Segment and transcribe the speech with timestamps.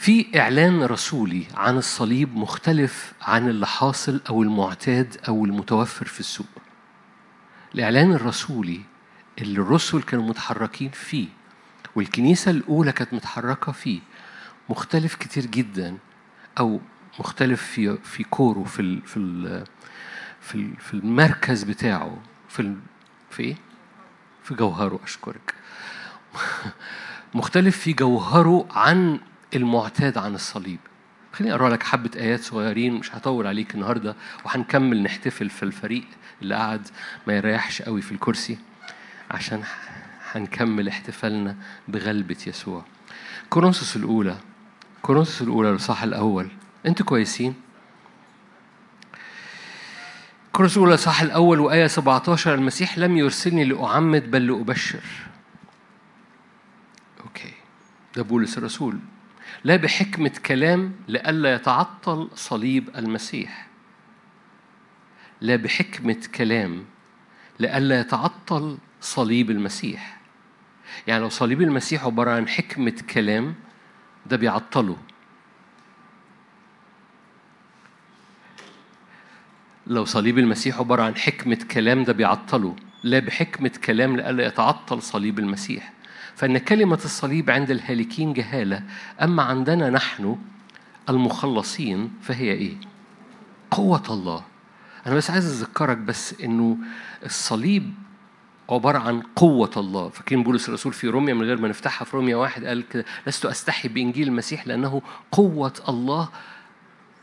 [0.00, 6.46] في إعلان رسولي عن الصليب مختلف عن اللي حاصل أو المعتاد أو المتوفر في السوق
[7.74, 8.80] الإعلان الرسولي
[9.38, 11.28] اللي الرسل كانوا متحركين فيه
[11.96, 14.00] والكنيسة الأولى كانت متحركة فيه
[14.68, 15.98] مختلف كتير جدا
[16.58, 16.80] أو
[17.18, 19.64] مختلف في في كوره في ال في ال
[20.40, 22.76] في ال في المركز بتاعه في ال
[23.30, 23.56] في إيه؟
[24.44, 25.54] في جوهره أشكرك
[27.34, 29.20] مختلف في جوهره عن
[29.54, 30.78] المعتاد عن الصليب.
[31.32, 36.04] خليني أقرأ لك حبة آيات صغيرين مش هطول عليك النهارده وهنكمل نحتفل في الفريق
[36.42, 36.88] اللي قاعد
[37.26, 38.58] ما يريحش قوي في الكرسي
[39.30, 39.62] عشان
[40.32, 41.56] هنكمل احتفالنا
[41.88, 42.84] بغلبة يسوع.
[43.50, 44.36] كورنثوس الأولى
[45.02, 46.48] كورنثوس الأولى الإصحاح الأول.
[46.86, 47.54] أنتوا كويسين؟
[50.52, 55.00] كورنثوس الأولى الإصحاح الأول وآية 17 المسيح لم يرسلني لأعمد بل لأبشر.
[57.24, 57.52] أوكي.
[58.16, 58.98] ده بولس الرسول.
[59.64, 63.66] لا بحكمة كلام لئلا يتعطل صليب المسيح.
[65.40, 66.84] لا بحكمة كلام
[67.60, 70.20] لئلا يتعطل صليب المسيح.
[71.06, 73.54] يعني لو صليب المسيح عبارة عن حكمة كلام
[74.26, 74.96] ده بيعطله.
[79.86, 82.76] لو صليب المسيح عبارة عن حكمة كلام ده بيعطله.
[83.04, 85.92] لا بحكمة كلام لئلا يتعطل صليب المسيح.
[86.40, 88.82] فإن كلمة الصليب عند الهالكين جهالة
[89.22, 90.36] أما عندنا نحن
[91.08, 92.76] المخلصين فهي إيه؟
[93.70, 94.44] قوة الله.
[95.06, 96.76] أنا بس عايز أذكرك بس إنه
[97.24, 97.94] الصليب
[98.70, 100.08] عبارة عن قوة الله.
[100.08, 103.46] فاكرين بولس الرسول في روميا من غير ما نفتحها؟ في روميا واحد قال كده لست
[103.46, 106.28] أستحي بإنجيل المسيح لأنه قوة الله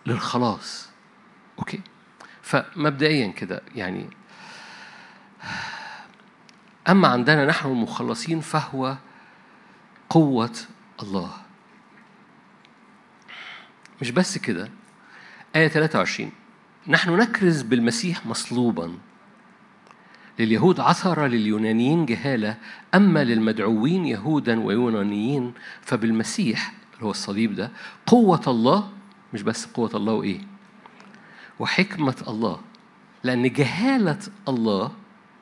[0.06, 0.90] للخلاص.
[1.60, 1.80] أوكي؟
[2.42, 4.10] فمبدئيا كده يعني
[6.90, 8.98] أما عندنا نحن المخلصين فهو
[10.10, 10.56] قوة
[11.04, 11.32] الله.
[14.02, 14.70] مش بس كده.
[15.56, 16.32] آية 23
[16.88, 18.98] نحن نكرز بالمسيح مصلوبا.
[20.40, 22.58] لليهود عثر لليونانيين جهالة.
[22.96, 27.72] أما للمدعوين يهودا ويونانيين فبالمسيح اللي هو الصليب ده
[28.06, 28.92] قوة الله
[29.34, 30.40] مش بس قوة الله وإيه؟
[31.60, 32.60] وحكمة الله.
[33.24, 34.92] لأن جهالة الله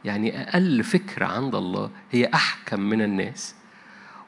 [0.06, 3.56] يعني أقل فكرة عند الله هي أحكم من الناس.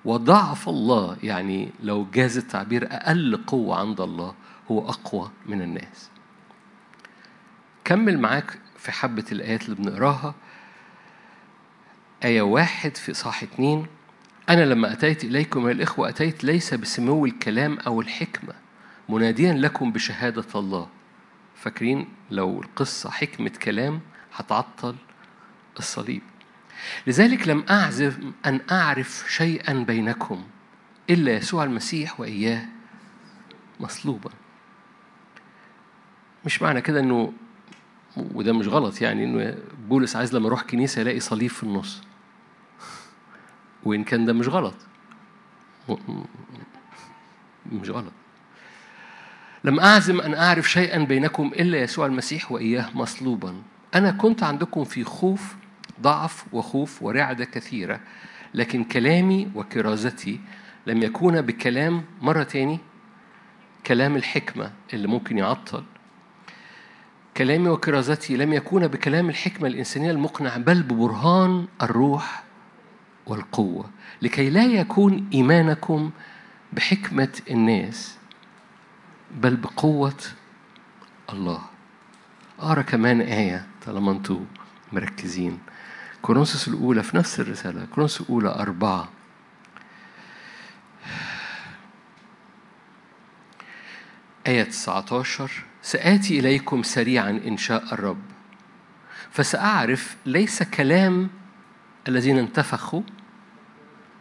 [0.06, 4.36] وضعف الله يعني لو جاز التعبير أقل قوة عند الله
[4.72, 6.10] هو أقوى من الناس.
[7.84, 10.36] كمل معاك في حبة الآيات اللي بنقراها.
[12.24, 13.88] آية واحد في صح اتنين.
[14.50, 18.54] أنا لما أتيت إليكم يا الإخوة أتيت ليس بسمو الكلام أو الحكمة
[19.10, 20.88] مناديا لكم بشهادة الله.
[21.56, 24.02] فاكرين؟ لو القصة حكمة كلام
[24.36, 24.96] هتعطل
[25.80, 26.22] الصليب.
[27.08, 30.44] لذلك لم أعزف أن أعرف شيئا بينكم
[31.10, 32.66] إلا يسوع المسيح وإياه
[33.80, 34.30] مصلوبا.
[36.46, 37.34] مش معنى كده إنه
[38.18, 39.58] وده مش غلط يعني إنه
[39.90, 42.02] بولس عايز لما يروح كنيسة يلاقي صليب في النص.
[43.84, 44.76] وإن كان ده مش غلط.
[47.72, 48.14] مش غلط.
[49.64, 53.62] لم أعزم أن أعرف شيئا بينكم إلا يسوع المسيح وإياه مصلوبا.
[53.96, 55.56] أنا كنت عندكم في خوف
[56.02, 58.00] ضعف وخوف ورعدة كثيرة
[58.54, 60.40] لكن كلامي وكرازتي
[60.88, 62.80] لم يكون بكلام مرة تاني
[63.88, 65.84] كلام الحكمة اللي ممكن يعطل.
[67.38, 72.44] كلامي وكرازتي لم يكون بكلام الحكمة الإنسانية المقنع بل ببرهان الروح
[73.26, 73.90] والقوة.
[74.22, 76.12] لكي لا يكون إيمانكم
[76.74, 78.18] بحكمة الناس
[79.32, 80.18] بل بقوة
[81.34, 81.62] الله.
[82.60, 84.40] أقرأ كمان آية طالما أنتوا
[84.94, 85.60] مركزين.
[86.28, 89.10] كورنثوس الأولى في نفس الرسالة كورنثوس الأولى أربعة
[94.48, 95.52] آية 19
[95.82, 98.22] سآتي إليكم سريعا إن شاء الرب
[99.32, 101.30] فسأعرف ليس كلام
[102.08, 103.02] الذين انتفخوا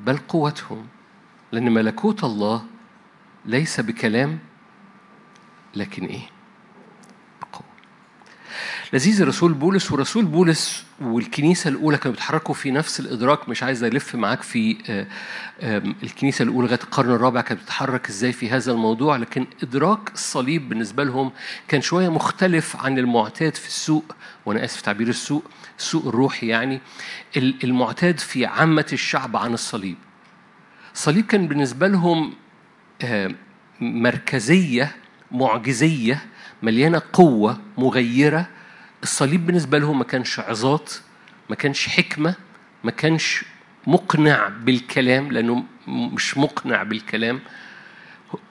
[0.00, 0.86] بل قوتهم
[1.52, 2.64] لأن ملكوت الله
[3.44, 4.38] ليس بكلام
[5.76, 6.35] لكن إيه؟
[8.92, 13.48] لذيذ الرسول بولس ورسول بولس والكنيسة الأولى كانوا بيتحركوا في نفس الإدراك.
[13.48, 14.76] مش عايز ألف معاك في
[16.02, 21.04] الكنيسة الأولى لغاية القرن الرابع كانت بتتحرك إزاي في هذا الموضوع لكن إدراك الصليب بالنسبة
[21.04, 21.32] لهم
[21.68, 24.14] كان شوية مختلف عن المعتاد في السوق.
[24.46, 25.44] وأنا آسف تعبير السوق
[25.78, 26.80] السوق الروحي يعني.
[27.36, 29.96] المعتاد في عامة الشعب عن الصليب.
[30.94, 32.32] الصليب كان بالنسبة لهم
[33.80, 34.96] مركزية
[35.32, 36.22] معجزية
[36.62, 38.48] مليانة قوة مغيرة
[39.02, 40.92] الصليب بالنسبة لهم ما كانش عظات
[41.50, 42.34] ما كانش حكمة
[42.84, 43.44] ما كانش
[43.86, 47.40] مقنع بالكلام لأنه مش مقنع بالكلام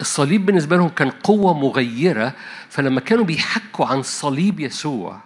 [0.02, 2.34] الصليب بالنسبة لهم كان قوة مغيرة
[2.70, 5.22] فلما كانوا بيحكوا عن صليب يسوع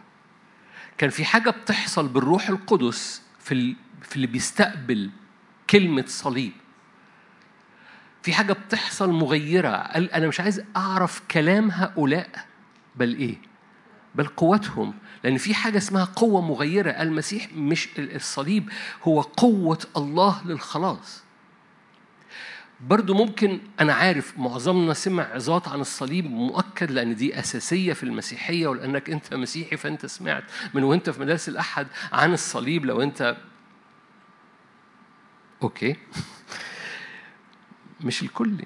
[0.97, 5.09] كان في حاجة بتحصل بالروح القدس في في اللي بيستقبل
[5.69, 6.51] كلمة صليب
[8.23, 12.29] في حاجة بتحصل مغيرة قال أنا مش عايز أعرف كلام هؤلاء
[12.95, 13.35] بل إيه
[14.15, 14.93] بل قوتهم
[15.23, 16.89] لأن في حاجة اسمها قوة مغيرة.
[16.91, 18.69] المسيح مش الصليب
[19.03, 21.23] هو قوة الله للخلاص.
[22.81, 28.67] برضو ممكن أنا عارف معظمنا سمع عظات عن الصليب مؤكد لأن دي أساسية في المسيحية
[28.67, 30.43] ولأنك أنت مسيحي فأنت سمعت
[30.73, 32.85] من وأنت في مدارس الأحد عن الصليب.
[32.85, 33.37] لو أنت
[35.63, 35.95] أوكي.
[38.01, 38.57] مش الكل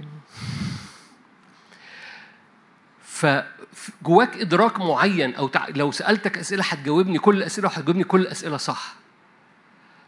[3.74, 8.96] فجواك إدراك معين أو لو سألتك أسئلة هتجاوبني كل الأسئلة وهتجاوبني كل الأسئلة صح.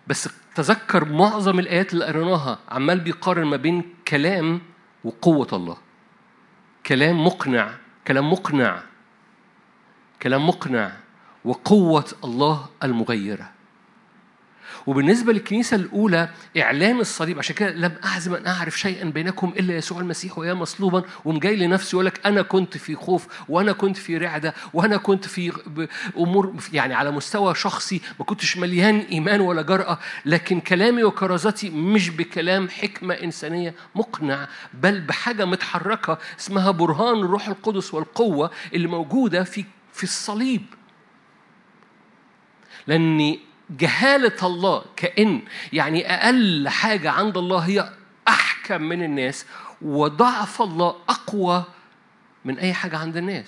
[0.08, 4.62] بس تذكر معظم الآيات اللي قريناها عمال بيقارن ما بين كلام
[5.04, 5.78] وقوة الله.
[6.86, 7.72] كلام مقنع
[8.08, 8.84] كلام مقنع
[10.22, 10.92] كلام مقنع
[11.46, 13.55] وقوة الله المغيرة.
[14.88, 20.00] وبالنسبة للكنيسة الأولى إعلان الصليب عشان كده لم أعزم أن أعرف شيئا بينكم إلا يسوع
[20.00, 24.54] المسيح ويا مصلوبا ومجاي لنفسه يقول لك أنا كنت في خوف وأنا كنت في رعدة
[24.74, 25.52] وأنا كنت في
[26.18, 32.10] أمور يعني على مستوى شخصي ما كنتش مليان إيمان ولا جرأة لكن كلامي وكرازتي مش
[32.10, 39.66] بكلام حكمة إنسانية مقنع بل بحاجة متحركة اسمها برهان الروح القدس والقوة اللي موجودة في
[39.94, 40.62] في الصليب.
[42.88, 43.40] لأني
[43.70, 45.42] جهالة الله كأن
[45.74, 47.94] يعني أقل حاجة عند الله هي
[48.28, 49.46] أحكم من الناس
[49.82, 51.64] وضعف الله أقوى
[52.46, 53.48] من أي حاجة عند الناس.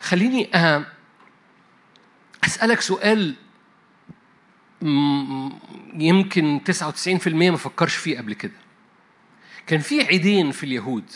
[0.00, 0.50] خليني
[2.44, 3.34] أسألك سؤال
[5.94, 6.60] يمكن
[7.24, 8.52] 99% ما فكرش فيه قبل كده.
[9.66, 11.10] كان في عيدين في اليهود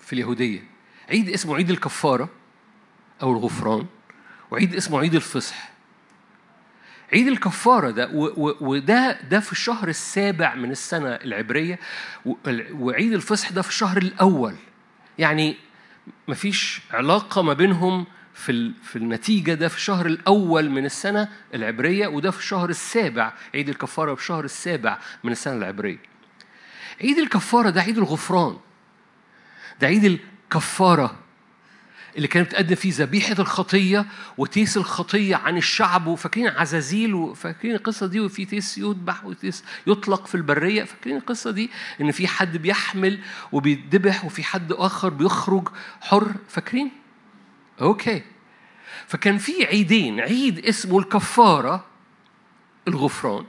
[0.00, 0.64] في اليهودية.
[1.08, 2.28] عيد اسمه عيد الكفارة.
[3.22, 3.86] أو الغفران.
[4.50, 5.72] وعيد اسمه عيد الفصح.
[7.12, 8.08] عيد الكفارة ده
[8.60, 11.78] وده ده في الشهر السابع من السنة العبرية.
[12.72, 14.54] وعيد الفصح ده في الشهر الأول.
[15.18, 15.56] يعني
[16.28, 22.30] مفيش علاقة ما بينهم في في النتيجة ده في الشهر الأول من السنة العبرية وده
[22.30, 23.32] في الشهر السابع.
[23.54, 25.98] عيد الكفارة في الشهر السابع من السنة العبرية.
[27.00, 28.56] عيد الكفارة ده عيد الغفران.
[29.80, 31.18] ده عيد الكفارة.
[32.16, 34.06] اللي كانت بتقدم فيه ذبيحة الخطية
[34.38, 40.34] وتيس الخطية عن الشعب وفاكرين عزازيل وفاكرين القصة دي وفي تيس يذبح وتيس يطلق في
[40.34, 41.70] البرية فاكرين القصة دي
[42.00, 43.18] إن في حد بيحمل
[43.52, 45.68] وبيتذبح وفي حد آخر بيخرج
[46.00, 46.90] حر فاكرين؟
[47.80, 48.22] أوكي
[49.06, 51.84] فكان في عيدين عيد اسمه الكفارة
[52.88, 53.44] الغفران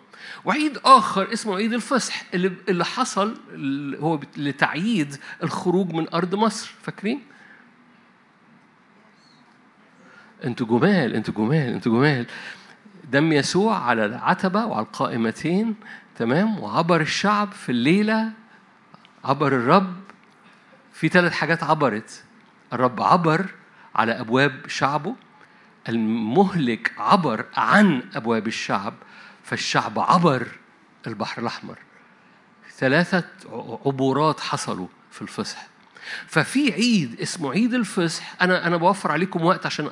[0.46, 3.38] وعيد آخر اسمه عيد الفصح اللي اللي حصل
[4.00, 7.22] هو لتعييد الخروج من أرض مصر فاكرين؟
[10.44, 12.26] أنتوا جمال أنتوا جمال أنتوا جمال.
[13.12, 15.76] دم يسوع على العتبة وعلى القائمتين
[16.18, 18.32] تمام؟ وعبر الشعب في الليلة
[19.24, 19.96] عبر الرب.
[20.94, 22.24] في ثلاث حاجات عبرت.
[22.74, 23.46] الرب عبر
[23.96, 25.16] على أبواب شعبه.
[25.90, 28.94] المهلك عبر عن أبواب الشعب
[29.44, 30.48] فالشعب عبر
[31.08, 31.78] البحر الأحمر.
[32.78, 33.24] ثلاثة
[33.86, 35.73] عبورات حصلوا في الفصح.
[36.28, 39.90] ففي عيد اسمه عيد الفصح أنا أنا بوفر عليكم وقت عشان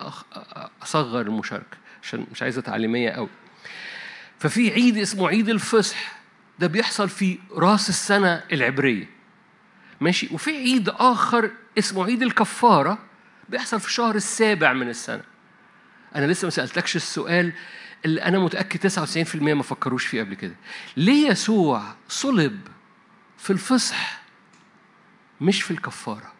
[0.83, 3.29] أصغر المشاركة عشان مش عايزة تعليمية قوي.
[4.39, 6.11] ففي عيد اسمه عيد الفصح
[6.59, 9.09] ده بيحصل في راس السنة العبرية.
[10.01, 12.97] ماشي؟ وفي عيد آخر اسمه عيد الكفارة
[13.49, 15.23] بيحصل في الشهر السابع من السنة.
[16.15, 17.53] أنا لسه ما سألتكش السؤال
[18.05, 20.55] اللي أنا متأكد 99% ما فكروش فيه قبل كده.
[20.97, 22.59] ليه يسوع صلب
[23.37, 24.20] في الفصح
[25.41, 26.31] مش في الكفارة.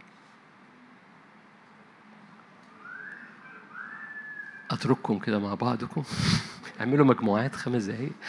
[4.71, 6.03] أترككم كده مع بعضكم.
[6.79, 8.11] اعملوا مجموعات خمس دقايق.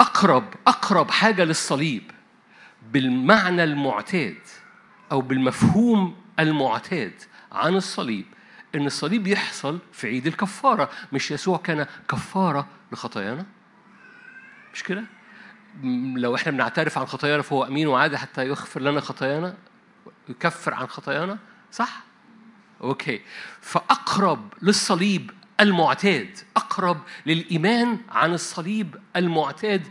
[0.00, 2.10] أقرب أقرب حاجة للصليب
[2.92, 4.38] بالمعنى المعتاد
[5.12, 8.26] أو بالمفهوم المعتاد عن الصليب
[8.74, 13.46] إن الصليب يحصل في عيد الكفارة مش يسوع كان كفارة لخطايانا؟
[14.74, 15.04] مش كده؟
[16.16, 19.56] لو إحنا بنعترف عن خطايانا فهو امين وعادي حتى يغفر لنا خطايانا
[20.28, 21.38] يكفر عن خطايانا
[21.72, 22.02] صح؟
[22.80, 23.20] okay.
[23.60, 25.30] فأقرب للصليب
[25.60, 29.88] المعتاد أقرب للإيمان عن الصليب المعتاد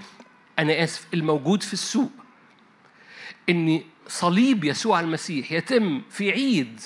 [0.59, 2.11] أنا آسف الموجود في السوق
[3.49, 6.81] إن صليب يسوع المسيح يتم في عيد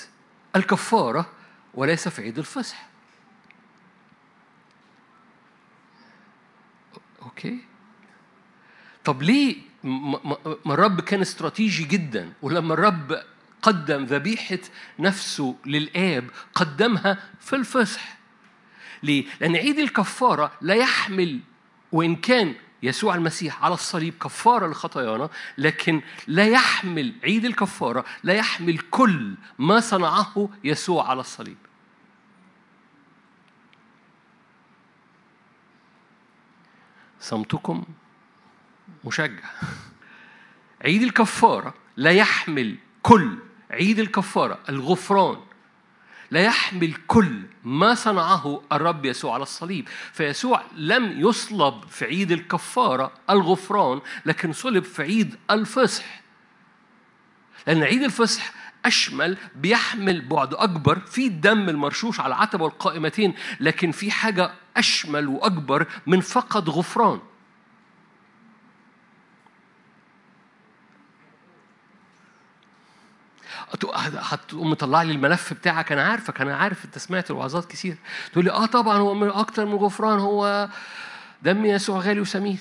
[0.56, 1.30] الكفارة
[1.74, 2.88] وليس في عيد الفصح
[7.22, 7.69] okay.
[9.04, 13.22] طب ليه ما الرب كان استراتيجي جدا؟ ولما الرب
[13.62, 14.58] قدم ذبيحة
[14.98, 18.18] نفسه للآب قدمها في الفصح.
[19.02, 21.40] ليه؟ لأن عيد الكفارة لا يحمل
[21.92, 28.78] وإن كان يسوع المسيح على الصليب كفارة لخطايانا لكن لا يحمل عيد الكفارة لا يحمل
[28.78, 31.56] كل ما صنعه يسوع على الصليب.
[37.20, 37.84] صمتكم؟
[39.04, 39.44] مشجع.
[40.84, 43.38] عيد الكفارة لا يحمل كل
[43.70, 45.36] عيد الكفارة الغفران
[46.30, 49.88] لا يحمل كل ما صنعه الرب يسوع على الصليب.
[50.12, 56.04] فيسوع لم يصلب في عيد الكفارة الغفران لكن صلب في عيد الفصح
[57.66, 58.52] لأن عيد الفصح
[58.84, 65.86] أشمل بيحمل بعد أكبر في الدم المرشوش على العتبة والقائمتين لكن في حاجة أشمل وأكبر
[66.06, 67.20] من فقط غفران.
[73.94, 75.92] هتقوم مطلع لي الملف بتاعك.
[75.92, 77.96] أنا عارفك أنا عارف أنت سمعت الوعظات كتير.
[78.32, 80.68] تقول لي آه طبعا هو من أكتر من غفران هو
[81.42, 82.58] دم يسوع غالي وسمين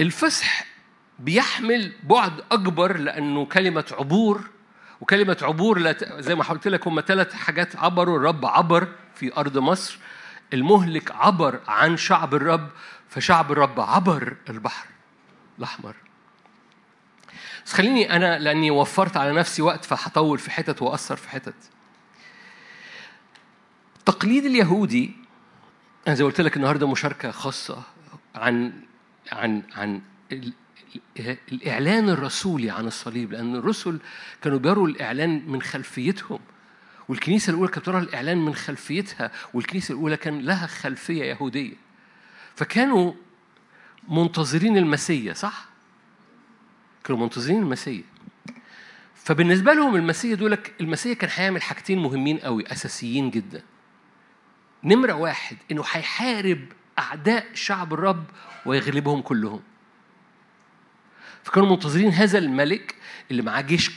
[0.00, 0.64] الفصح
[1.18, 4.40] بيحمل بعد أكبر لأنه كلمة عبور
[5.00, 8.18] وكلمة عبور زي ما قلت لك هم ثلاث حاجات عبروا.
[8.18, 9.98] الرب عبر في أرض مصر.
[10.52, 12.70] المهلك عبر عن شعب الرب
[13.08, 14.86] فشعب الرب عبر البحر.
[15.58, 15.94] الأحمر.
[17.66, 21.54] بس خليني أنا لأني وفرت على نفسي وقت فهطول في حتت وأثر في حتت.
[23.98, 25.16] التقليد اليهودي
[26.06, 27.82] أنا زي قلت لك النهاردة مشاركة خاصة
[28.34, 28.72] عن
[29.32, 30.00] عن عن
[31.52, 33.98] الإعلان الرسولي عن الصليب لأن الرسل
[34.42, 36.38] كانوا بيروا الإعلان من خلفيتهم
[37.08, 41.74] والكنيسة الأولى كانت ترى الإعلان من خلفيتها والكنيسة الأولى كان لها خلفية يهودية.
[42.56, 43.12] فكانوا
[44.08, 45.68] منتظرين المسيا صح؟
[47.04, 48.02] كانوا منتظرين المسيا
[49.14, 53.62] فبالنسبة لهم المسيا دول المسيا كان هيعمل حاجتين مهمين قوي أساسيين جدا.
[54.84, 56.60] نمرة واحد إنه هيحارب
[56.98, 58.24] أعداء شعب الرب
[58.66, 59.60] ويغلبهم كلهم.
[61.46, 62.94] فكانوا منتظرين هذا الملك
[63.30, 63.90] اللي معاه جيش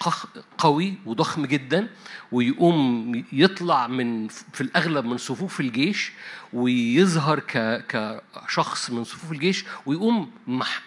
[0.58, 1.88] قوي وضخم جدا
[2.32, 6.12] ويقوم يطلع من في الأغلب من صفوف الجيش
[6.54, 7.40] ويظهر
[7.88, 10.32] كشخص من صفوف الجيش ويقوم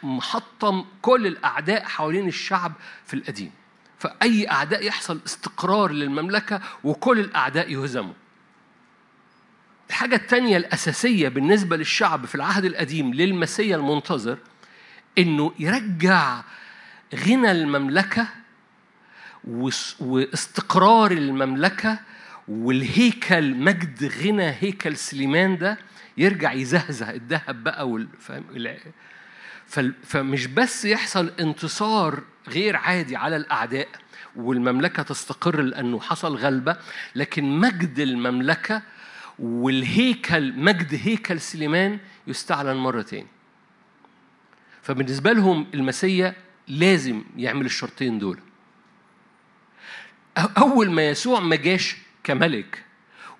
[0.02, 2.72] محطم كل الأعداء حوالين الشعب
[3.06, 3.50] في القديم.
[3.98, 8.14] فأي أعداء يحصل استقرار للمملكة وكل الأعداء يهزموا.
[9.90, 14.38] الحاجة الثانية الأساسية بالنسبة للشعب في العهد القديم للمسيا المنتظر
[15.18, 16.42] إنه يرجع
[17.14, 18.28] غنى المملكة
[20.00, 21.98] واستقرار المملكة
[22.48, 25.78] والهيكل مجد غنى هيكل سليمان ده
[26.16, 28.44] يرجع يزهزه الذهب بقى والفهم
[30.04, 33.88] فمش بس يحصل انتصار غير عادي على الأعداء
[34.36, 36.76] والمملكة تستقر لأنه حصل غلبة
[37.14, 38.82] لكن مجد المملكة
[39.38, 43.26] والهيكل مجد هيكل سليمان يستعلن مرتين
[44.82, 46.34] فبالنسبة لهم المسيا
[46.68, 48.38] لازم يعمل الشرطين دول.
[50.58, 52.84] أول ما يسوع ما جاش كملك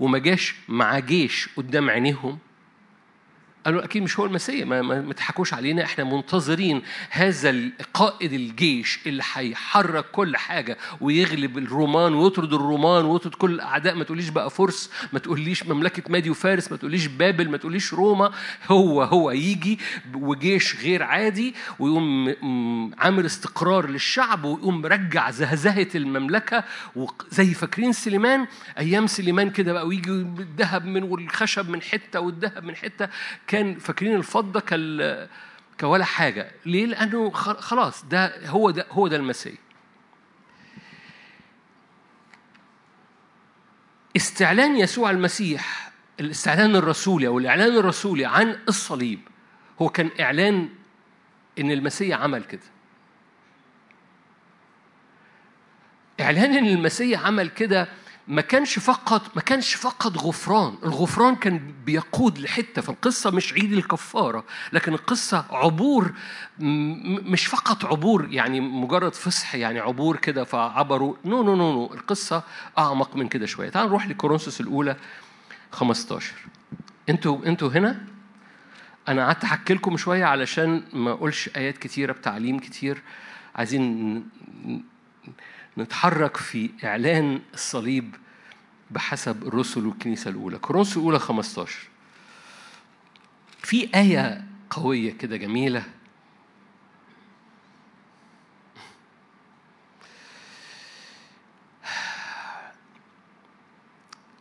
[0.01, 2.39] وما جاش مع جيش قدام عينيهم
[3.65, 7.55] قالوا أكيد مش هو المسيح ما, ما تضحكوش علينا إحنا منتظرين هذا
[7.95, 14.29] قائد الجيش اللي هيحرك كل حاجة ويغلب الرومان ويطرد الرومان ويطرد كل الاعداء ما تقوليش
[14.29, 18.33] بقى فرس ما تقوليش مملكة مادي وفارس ما تقوليش بابل ما تقوليش روما.
[18.69, 19.79] هو هو يجي
[20.15, 22.35] وجيش غير عادي ويقوم
[22.99, 26.65] عامل استقرار للشعب ويقوم رجع زهزهة المملكة.
[26.97, 28.47] وزي فاكرين سليمان؟
[28.79, 33.09] أيام سليمان كده بقى ويجي الذهب من والخشب من حتة والذهب من حتة.
[33.53, 35.29] كان فاكرين الفضة كال
[35.81, 36.53] كولا حاجة.
[36.67, 39.55] ليه؟ لأنه خلاص ده هو ده هو ده المسيح.
[44.17, 49.21] استعلان يسوع المسيح الاستعلان الرسولي أو الإعلان الرسولي عن الصليب
[49.83, 50.69] هو كان إعلان
[51.59, 52.63] إن المسيح عمل كده.
[56.21, 57.89] إعلان إن المسيح عمل كده
[58.29, 60.75] ما كانش فقط ما كانش فقط غفران.
[60.85, 66.13] الغفران كان بيقود لحتة فالقصة مش عيد الكفارة لكن القصة عبور
[66.59, 71.15] مش فقط عبور يعني مجرد فصح يعني عبور كده فعبروا.
[71.25, 71.95] no no no no.
[71.95, 72.43] القصة
[72.79, 73.69] أعمق من كده شوية.
[73.69, 74.97] تعالوا نروح لكورنثوس الأولى
[75.73, 76.33] 15
[77.09, 78.05] أنتوا أنتوا هنا؟
[79.09, 83.03] أنا قعدت أحكي لكم شوية علشان ما أقولش آيات كتيرة بتعليم كتير.
[83.57, 84.25] عايزين
[85.79, 88.15] نتحرك في إعلان الصليب
[88.91, 90.59] بحسب الرسل والكنيسة الأولى.
[90.59, 91.79] كورنثوس الأولى 15
[93.63, 95.85] في آية قوية كده جميلة.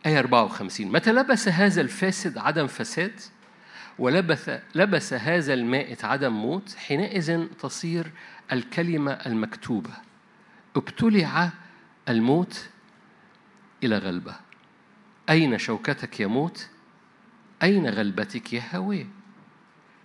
[0.06, 3.20] آية 54 متى لبس هذا الفاسد عدم فساد؟
[3.98, 8.12] ولبس لبس هذا المائت عدم موت حينئذ تصير
[8.52, 10.11] الكلمة المكتوبة.
[10.76, 11.50] ابتلع
[12.08, 12.68] الموت
[13.84, 14.36] إلى غلبة.
[15.30, 16.68] أين شوكتك يا موت؟
[17.62, 19.06] أين غلبتك يا هوي؟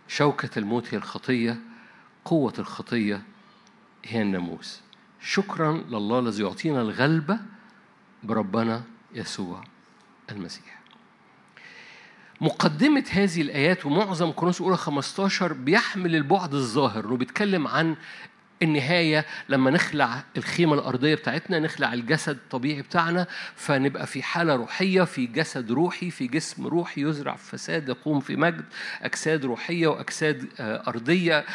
[0.08, 1.60] شوكة الموت هي الخطية
[2.26, 3.22] قوة الخطية
[4.06, 4.82] هي الناموس.
[5.22, 7.40] شكرا لله الذي يعطينا الغلبة
[8.24, 8.84] بربنا
[9.14, 9.64] يسوع
[10.32, 10.78] المسيح.
[12.42, 17.96] مقدمة هذه الآيات ومعظم كورنثوس الأولى 15 بيحمل البعد الظاهر إنه بيتكلم عن
[18.62, 25.26] النهاية لما نخلع الخيمة الأرضية بتاعتنا نخلع الجسد الطبيعي بتاعنا فنبقى في حالة روحية في
[25.26, 28.66] جسد روحي في جسم روحي يزرع فساد يقوم في مجد
[29.02, 31.46] أجساد روحية وأجساد آه، أرضية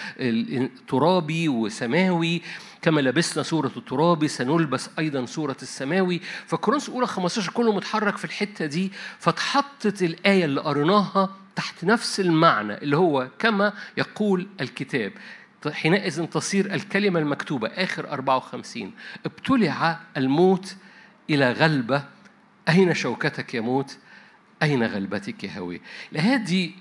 [0.88, 2.42] ترابي وسماوي.
[2.82, 6.20] كما لبسنا صورة الترابي سنلبس أيضا صورة السماوي.
[6.46, 12.74] فكورنثوس أولى 15 كله متحرك في الحتة دي فاتحطت الآية اللي قريناها تحت نفس المعنى
[12.74, 15.12] اللي هو كما يقول الكتاب.
[15.68, 18.92] حينئذ تصير الكلمة المكتوبة آخر 54
[19.26, 20.76] ابتلع الموت
[21.30, 22.04] إلى غلبة
[22.68, 23.98] أين شوكتك يا موت
[24.62, 25.80] أين غلبتك يا هوي
[26.36, 26.74] دي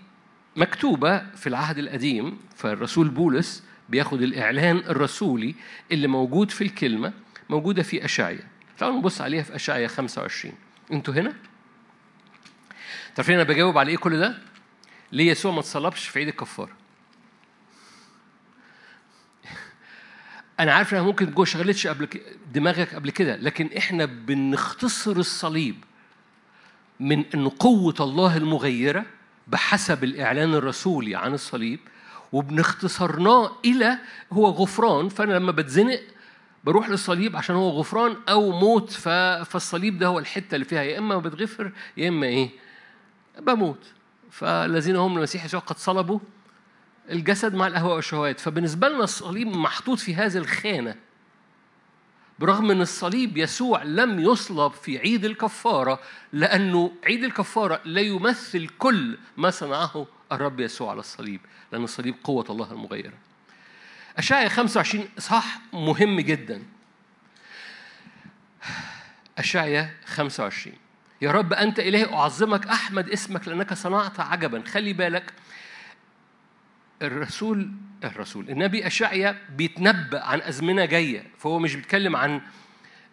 [0.55, 5.55] مكتوبة في العهد القديم فالرسول بولس بياخد الإعلان الرسولي
[5.91, 7.13] اللي موجود في الكلمة
[7.49, 8.47] موجودة في أشعيا
[8.77, 10.53] تعالوا نبص عليها في أشعيا 25
[10.91, 11.33] أنتوا هنا؟
[13.15, 14.37] تعرفين أنا بجاوب على إيه كل ده؟
[15.11, 16.80] ليه يسوع ما اتصلبش في عيد الكفارة؟
[20.61, 22.07] أنا عارف إنها ممكن جوه شغلتش قبل
[22.53, 25.75] دماغك قبل كده لكن إحنا بنختصر الصليب
[26.99, 29.05] من إن قوة الله المغيرة
[29.47, 31.79] بحسب الإعلان الرسولي عن الصليب
[32.31, 33.97] وبنختصرناه إلى
[34.33, 35.99] هو غفران فأنا لما بتزنق
[36.63, 38.91] بروح للصليب عشان هو غفران أو موت
[39.45, 42.49] فالصليب ده هو الحتة اللي فيها يا إما بتغفر يا إما إيه؟
[43.39, 43.85] بموت.
[44.31, 46.19] فالذين هم المسيح يسوع قد صلبوا
[47.09, 48.39] الجسد مع الأهواء والشهوات.
[48.39, 50.95] فبالنسبة لنا الصليب محطوط في هذه الخانة.
[52.39, 55.99] برغم أن الصليب يسوع لم يصلب في عيد الكفارة
[56.33, 62.45] لأنه عيد الكفارة لا يمثل كل ما صنعه الرب يسوع على الصليب لأن الصليب قوة
[62.49, 63.13] الله المغيرة.
[64.17, 66.63] أشعيا 25 إصحاح مهم جدا.
[69.37, 70.75] أشعيا 25
[71.21, 74.63] يا رب أنت إلهي أعظمك أحمد اسمك لأنك صنعت عجبا.
[74.67, 75.33] خلي بالك
[77.01, 77.71] الرسول
[78.03, 82.41] الرسول النبي أشعيا بيتنبأ عن أزمنة جاية فهو مش بيتكلم عن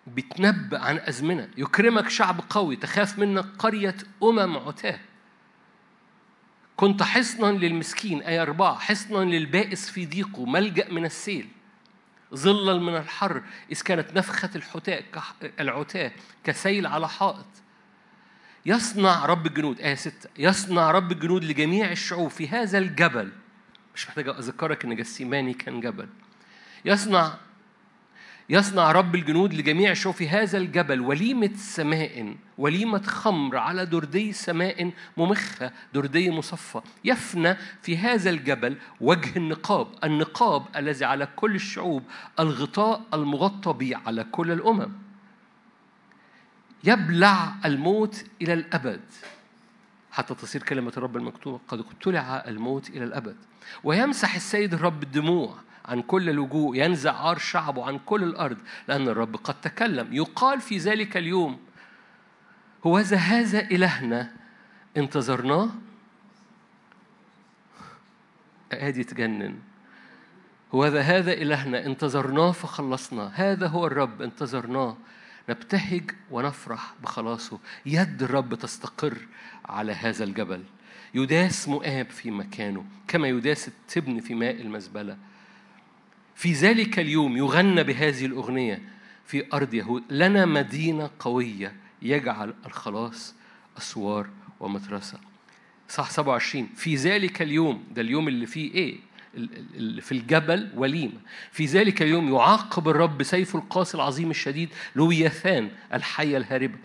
[0.07, 1.49] بيتنبأ عن أزمنة.
[1.57, 4.99] يكرمك شعب قوي تخاف منك قرية أمم عتاة.
[6.77, 11.49] كنت حصنا للمسكين آية أربعة حصنا للبائس في ضيقه ملجأ من السيل.
[12.35, 15.05] ظلا من الحر إذ كانت نفخة الحتاء
[15.61, 16.13] العتاة
[16.45, 17.47] كسيل على حائط.
[18.67, 23.33] يصنع رب الجنود آية ستة يصنع رب الجنود لجميع الشعوب في هذا الجبل.
[23.99, 26.09] مش محتاج أذكرك إن جسيماني كان جبل.
[26.85, 27.35] يصنع
[28.51, 34.93] يصنع رب الجنود لجميع الشعوب في هذا الجبل وليمة سماء وليمة خمر على دردي سماء
[35.17, 36.81] ممخة دردي مصفى.
[37.05, 42.03] يفنى في هذا الجبل وجه النقاب النقاب الذي على كل الشعوب
[42.41, 44.93] الغطاء المغطى به على كل الأمم.
[46.85, 49.01] يبلع الموت إلى الأبد.
[50.19, 51.61] حتى تصير كلمة الرب المكتوبة.
[51.69, 53.37] قد ابتلع الموت إلى الأبد.
[53.85, 55.55] ويمسح السيد الرب الدموع
[55.85, 58.57] عن كل لجوء ينزع عار شعبه عن كل الأرض
[58.89, 60.15] لأن الرب قد تكلم.
[60.15, 61.59] يقال في ذلك اليوم
[62.87, 64.31] هو هذا إلهنا
[64.97, 65.69] انتظرناه؟
[68.73, 69.59] ادي تجنن.
[70.75, 73.31] هو هذا إلهنا انتظرناه فخلصنا.
[73.35, 74.97] هذا هو الرب انتظرناه.
[75.49, 77.59] نبتهج ونفرح بخلاصه.
[77.87, 79.19] يد الرب تستقر
[79.65, 80.63] على هذا الجبل.
[81.15, 85.17] يداس مؤاب في مكانه كما يداس التبن في ماء المزبلة.
[86.35, 88.83] في ذلك اليوم يغنى بهذه الأغنية
[89.27, 90.03] في أرض يهود.
[90.11, 93.35] لنا مدينة قوية يجعل الخلاص
[93.79, 94.29] أسوار
[94.61, 95.19] ومترسة
[95.89, 98.99] صح 27 في ذلك اليوم ده اليوم اللي فيه اللي
[100.01, 101.21] في الجبل وليمة.
[101.53, 106.79] في ذلك اليوم يعاقب الرب سيف القاسي العظيم الشديد لويثان الحية الهاربة.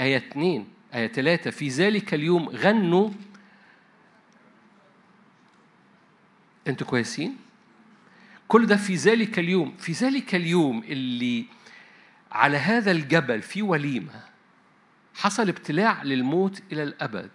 [0.00, 3.10] آية 2 آية 3 في ذلك اليوم غنوا.
[6.68, 7.36] أنتوا كويسين؟
[8.48, 9.76] كل ده في ذلك اليوم.
[9.76, 11.44] في ذلك اليوم اللي
[12.32, 14.20] على هذا الجبل في وليمة
[15.14, 17.30] حصل ابتلاع للموت إلى الأبد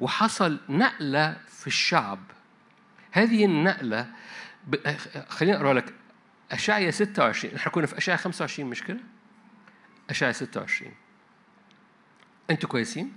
[0.00, 2.18] وحصل نقلة في الشعب.
[3.16, 4.06] هذه النقلة
[4.66, 4.76] ب...
[5.28, 5.94] خليني أقرأ لك.
[6.52, 9.00] أشعيا 26 إحنا كنا في أشعيا 25 مش كده؟
[10.10, 10.92] أشعيا 26
[12.50, 13.12] أنتوا كويسين؟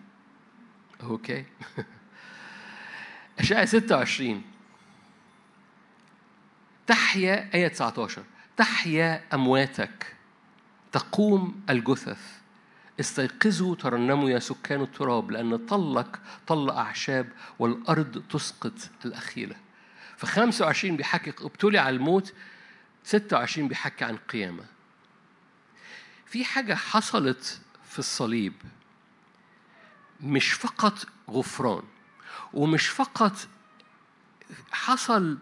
[1.04, 1.46] أوكي.
[3.40, 4.42] أشعيا 26
[6.88, 8.24] تحيا آية 19
[8.58, 10.16] تحيا أمواتك.
[10.92, 12.40] تقوم الجثث.
[13.00, 19.56] استيقظوا ترنموا يا سكان التراب لأن طلك طل أعشاب والأرض تسقط الأخيلة.
[20.20, 22.34] ف 25 بيحكي ابتلي على الموت
[23.04, 24.64] 26 بيحكي عن قيامة.
[26.26, 28.54] في حاجة حصلت في الصليب.
[30.22, 31.84] مش فقط غفران
[32.54, 33.48] ومش فقط
[34.72, 35.38] حصل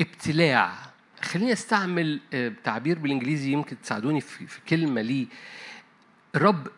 [0.00, 0.78] ابتلاع.
[1.22, 5.26] خليني أستعمل آه، تعبير بالإنجليزي يمكن تساعدوني في كلمة ليه
[6.34, 6.68] الرب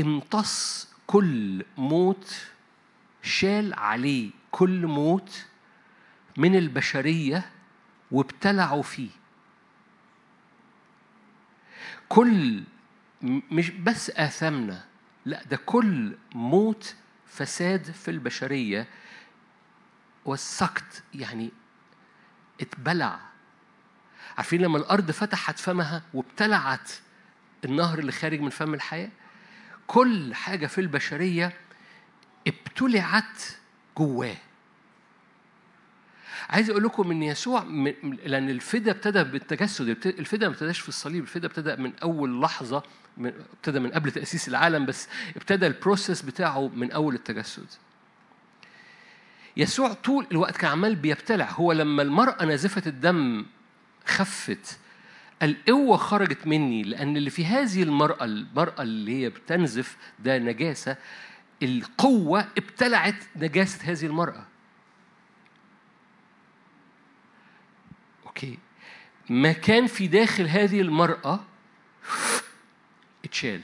[0.00, 2.36] امتص كل موت
[3.26, 5.44] شال عليه كل موت
[6.36, 7.50] من البشرية
[8.10, 9.10] وابتلعوا فيه.
[12.08, 12.62] كل
[13.22, 14.84] مش بس آثامنا
[15.24, 16.94] لا ده كل موت
[17.26, 18.86] فساد في البشرية
[20.24, 21.50] والسكت يعني
[22.60, 23.18] اتبلع.
[24.36, 26.90] عارفين لما الأرض فتحت فمها وابتلعت
[27.64, 29.10] النهر اللي خارج من فم الحياة؟
[29.86, 31.52] كل حاجة في البشرية
[32.46, 33.42] ابتلعت
[33.98, 34.36] جواه.
[36.50, 37.62] عايز أقول لكم إن يسوع
[38.24, 42.82] لأن الفدا ابتدى بالتجسد الفدا ما ابتداش في الصليب الفدا ابتدى من أول لحظة
[43.54, 47.66] ابتدى من قبل تأسيس العالم بس ابتدى البروسيس بتاعه من أول التجسد.
[49.56, 51.50] يسوع طول الوقت كان عمال بيبتلع.
[51.50, 53.46] هو لما المرأة نازفة الدم
[54.06, 54.78] خفت
[55.42, 60.96] القوة خرجت مني لأن اللي في هذه المرأة المرأة اللي هي بتنزف ده نجاسة
[61.62, 64.46] القوة ابتلعت نجاسة هذه المرأة.
[68.26, 68.58] أوكي.
[69.30, 71.44] ما كان في داخل هذه المرأة
[73.24, 73.60] اتشال.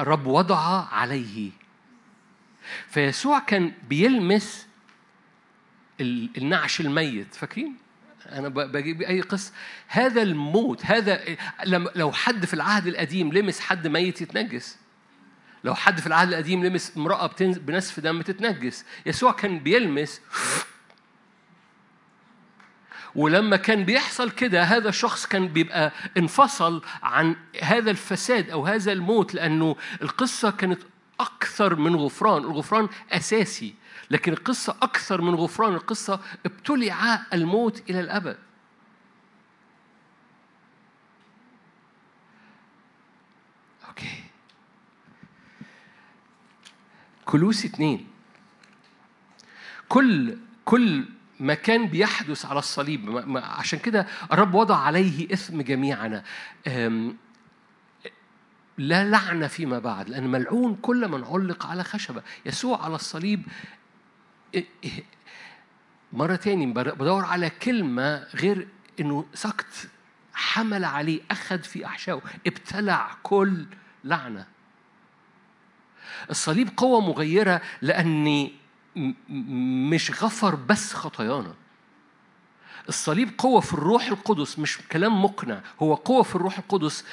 [0.00, 1.50] الرب وضع عليه.
[2.88, 4.66] فيسوع كان بيلمس
[6.00, 7.34] النعش الميت.
[7.34, 7.83] فاكرين؟
[8.32, 9.52] أنا بجيب أي قصة.
[9.86, 11.20] هذا الموت هذا
[11.94, 14.78] لو حد في العهد القديم لمس حد ميت يتنجس.
[15.64, 18.84] لو حد في العهد القديم لمس امرأة بنسف دم تتنجس.
[19.06, 20.20] يسوع كان بيلمس.
[23.14, 29.34] ولما كان بيحصل كده هذا الشخص كان بيبقى انفصل عن هذا الفساد أو هذا الموت
[29.34, 30.82] لأنه القصة كانت
[31.20, 32.42] أكثر من غفران.
[32.42, 33.74] الغفران أساسي.
[34.10, 35.74] لكن القصة أكثر من غفران.
[35.74, 38.36] القصة ابتلع الموت إلى الأبد.
[43.88, 44.24] أوكي.
[47.24, 48.06] كلوسي اتنين.
[49.88, 51.04] كل كل
[51.40, 53.22] ما كان بيحدث على الصليب.
[53.36, 56.24] عشان كده الرب وضع عليه إثم جميعنا.
[58.78, 62.22] لا لعنة فيما بعد لأن ملعون كل من علق على خشبة.
[62.46, 63.42] يسوع على الصليب
[66.12, 68.68] مرة تاني بدور على كلمة غير
[69.00, 69.88] إنه سكت.
[70.34, 73.66] حمل عليه أخذ في أحشائه ابتلع كل
[74.04, 74.46] لعنة.
[76.30, 78.52] الصليب قوة مغيرة لأني
[79.90, 81.54] مش غفر بس خطايانا.
[82.88, 85.60] الصليب قوة في الروح القدس مش كلام مقنع.
[85.82, 87.04] هو قوة في الروح القدس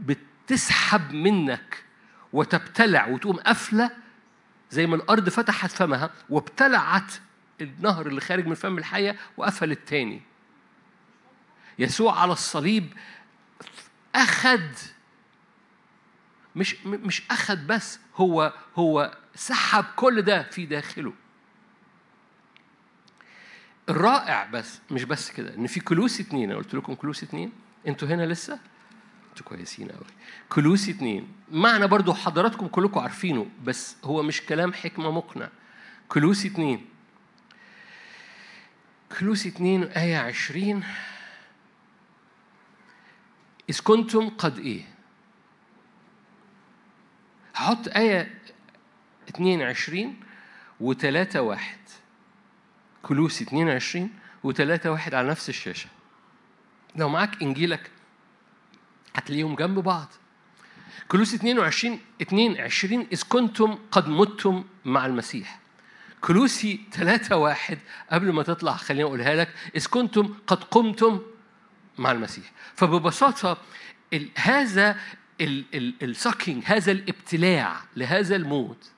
[0.00, 1.84] بتسحب منك
[2.32, 3.90] وتبتلع وتقوم قافلة
[4.74, 7.12] زي ما الأرض فتحت فمها وابتلعت
[7.60, 10.22] النهر اللي خارج من فم الحية وقفل التاني.
[11.78, 12.92] يسوع على الصليب
[14.14, 14.60] أخذ
[16.56, 21.12] مش مش أخذ بس هو هو سحب كل ده في داخله.
[23.88, 27.52] الرائع بس مش بس كده إن في كلوس اتنين أنا قلت لكم كلوس اتنين؟
[27.86, 28.58] أنتوا هنا لسه؟
[29.34, 30.06] أنتوا كويسين قوي
[30.48, 31.28] كلوس اتنين.
[31.50, 35.48] معنى برضو حضراتكم كلكم عارفينه بس هو مش كلام حكمة مقنع.
[36.08, 36.86] كلوس اتنين.
[39.18, 40.84] كلوس اتنين آية عشرين.
[43.70, 44.82] إذ كنتم قد إيه؟
[47.54, 48.34] هحط آية
[49.28, 50.16] 22
[50.80, 51.78] و3 واحد.
[53.02, 54.10] كلوسي 22
[54.46, 55.88] و3 واحد على نفس الشاشة.
[56.96, 57.90] لو معاك إنجيلك
[59.16, 60.08] هتلاقيهم جنب بعض.
[61.08, 65.58] كلوسي 22 22 إذ كنتم قد متم مع المسيح.
[66.20, 67.78] كلوسي 3 واحد
[68.12, 71.20] قبل ما تطلع خليني أقولها لك إذ كنتم قد قمتم
[71.98, 72.44] مع المسيح.
[72.74, 73.58] فببساطة
[74.12, 74.96] ال- هذا
[75.40, 78.90] السكينج هذا الابتلاع لهذا الموت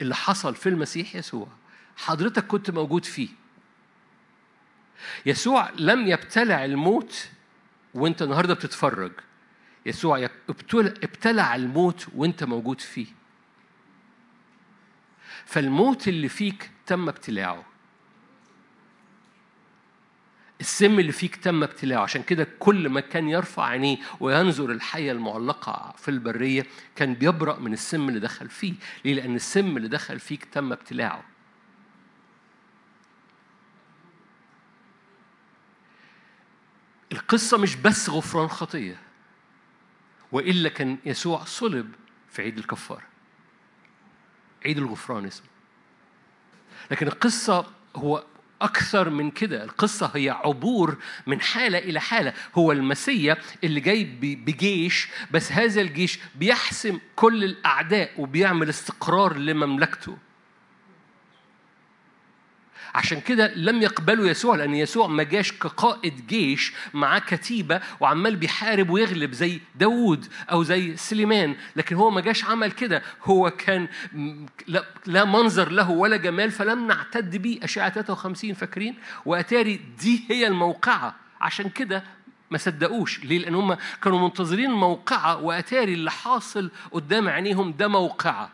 [0.00, 1.48] اللي حصل في المسيح يسوع
[1.96, 3.28] حضرتك كنت موجود فيه.
[5.26, 7.28] يسوع لم يبتلع الموت
[7.94, 9.12] وأنت النهارده بتتفرج.
[9.86, 13.06] يسوع ابتلع الموت وانت موجود فيه.
[15.44, 17.64] فالموت اللي فيك تم ابتلاعه.
[20.60, 22.02] السم اللي فيك تم ابتلاعه.
[22.02, 26.66] عشان كده كل ما كان يرفع عينيه وينظر الحية المعلقة في البرية
[26.96, 28.74] كان بيبرأ من السم اللي دخل فيه.
[29.04, 31.24] ليه؟ لأن السم اللي دخل فيك تم ابتلاعه.
[37.12, 39.11] القصة مش بس غفران خطية.
[40.32, 41.92] وإلا كان يسوع صلب
[42.30, 43.06] في عيد الكفارة
[44.66, 45.46] عيد الغفران اسمه
[46.90, 47.66] لكن القصة
[47.96, 48.24] هو
[48.62, 49.64] أكثر من كده.
[49.64, 52.32] القصة هي عبور من حالة إلى حالة.
[52.54, 60.18] هو المسيا اللي جاي بجيش بس هذا الجيش بيحسم كل الأعداء وبيعمل استقرار لمملكته.
[62.94, 68.90] عشان كده لم يقبلوا يسوع لأن يسوع ما جاش كقائد جيش معاه كتيبة وعمال بيحارب
[68.90, 73.02] ويغلب زي داوود أو زي سليمان لكن هو ما جاش عمل كده.
[73.24, 73.88] هو كان
[75.06, 77.64] لا منظر له ولا جمال فلم نعتد بيه.
[77.64, 78.94] أشعة 53 فاكرين؟
[79.26, 81.14] وأتاري دي هي الموقعة.
[81.40, 82.04] عشان كده
[82.50, 83.24] ما صدقوش.
[83.24, 88.50] ليه؟ لأن هم كانوا منتظرين موقعة وأتاري اللي حاصل قدام عينيهم ده موقعة.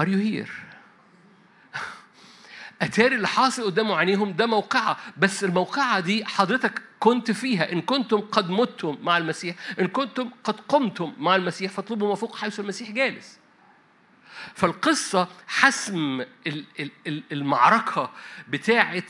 [0.00, 0.50] Are you here?
[2.82, 4.96] أتاري اللي حاصل قدام عينيهم؟ ده موقعة.
[5.16, 7.72] بس الموقعة دي حضرتك كنت فيها.
[7.72, 12.36] إن كنتم قد متم مع المسيح إن كنتم قد قمتم مع المسيح فاطلبوا ما فوق
[12.36, 13.38] حيث المسيح جالس.
[14.54, 18.10] فالقصة حسم ال- ال- ال- المعركة
[18.48, 19.02] بتاعة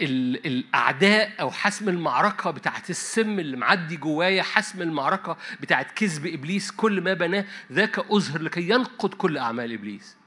[0.00, 6.70] ال- الأعداء أو حسم المعركة بتاعة السم اللي معدي جوايا حسم المعركة بتاعة كذب إبليس
[6.70, 10.17] كل ما بناه ذاك أظهر لكي ينقض كل أعمال إبليس.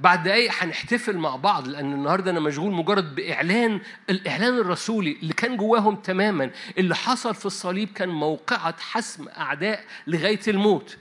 [0.00, 5.56] بعد دقايق هنحتفل مع بعض لأن النهارده أنا مشغول مجرد بإعلان الإعلان الرسولي اللي كان
[5.56, 10.98] جواهم تماما اللي حصل في الصليب كان موقعة حسم أعداء لغاية الموت.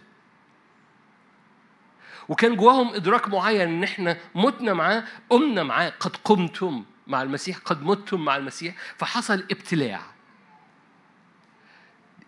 [2.30, 7.84] وكان جواهم إدراك معين إن إحنا متنا معاه قمنا معاه قد قمتم مع المسيح قد
[7.84, 10.02] متم مع المسيح فحصل ابتلاع.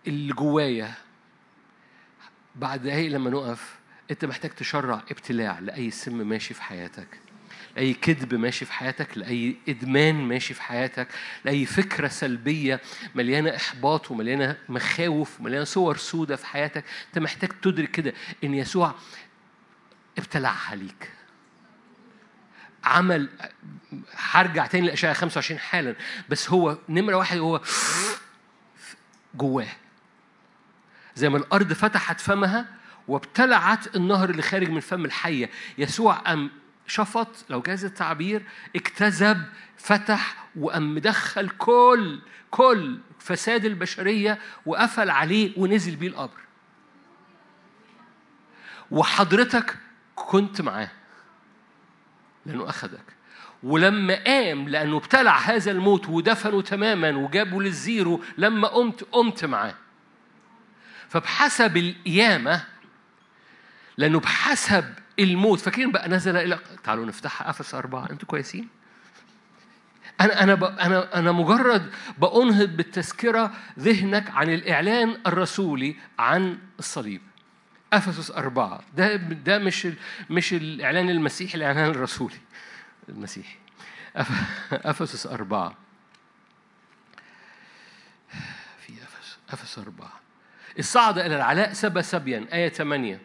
[0.06, 0.92] اللي جوايا
[2.56, 3.78] بعد دقايق لما نقف
[4.10, 7.08] أنت محتاج تشرع ابتلاع لأي سم ماشي في حياتك
[7.76, 11.08] لأي كذب ماشي في حياتك لأي إدمان ماشي في حياتك
[11.44, 12.80] لأي فكرة سلبية
[13.14, 16.84] مليانة إحباط ومليانة مخاوف ومليانة صور سودة في حياتك.
[17.08, 18.12] أنت محتاج تدرك كده
[18.44, 18.94] إن يسوع
[20.18, 21.10] ابتلعها ليك.
[22.84, 23.28] عمل
[24.16, 25.94] هرجع تاني لأشعياء 25 حالا
[26.28, 27.60] بس هو نمرة واحد هو
[29.34, 29.68] جواه.
[31.14, 35.50] زي ما الأرض فتحت فمها وابتلعت النهر اللي خارج من فم الحية.
[35.78, 36.50] يسوع ام
[36.86, 38.42] شفط لو جاز التعبير
[38.76, 39.42] اكتذب
[39.76, 46.40] فتح وقام مدخل كل كل فساد البشرية وقفل عليه ونزل بيه القبر.
[48.90, 49.78] وحضرتك
[50.14, 50.90] كنت معاه
[52.46, 53.04] لأنه أخذك.
[53.62, 59.74] ولما قام لأنه ابتلع هذا الموت ودفنه تماما وجابه للزيرو لما قمت قمت معاه.
[61.08, 62.64] فبحسب القيامة
[63.96, 64.84] لأنه بحسب
[65.18, 68.68] الموت فاكرين بقى نزل إلى تعالوا نفتحها أفس أربعة أنتوا كويسين؟
[70.20, 70.64] أنا أنا ب...
[70.64, 77.20] أنا أنا مجرد بأنهض بالتذكرة ذهنك عن الإعلان الرسولي عن الصليب.
[77.92, 79.88] أفسس أربعة ده ده مش.
[80.30, 82.38] مش الإعلان المسيحي الإعلان الرسولي
[83.08, 83.56] المسيحي.
[84.16, 84.28] أف...
[84.72, 85.74] أفسس أربعة
[88.80, 88.92] في
[89.50, 90.12] أفس أربعة
[90.78, 93.20] الصعد إلى العلاء سبى سبيا آية 8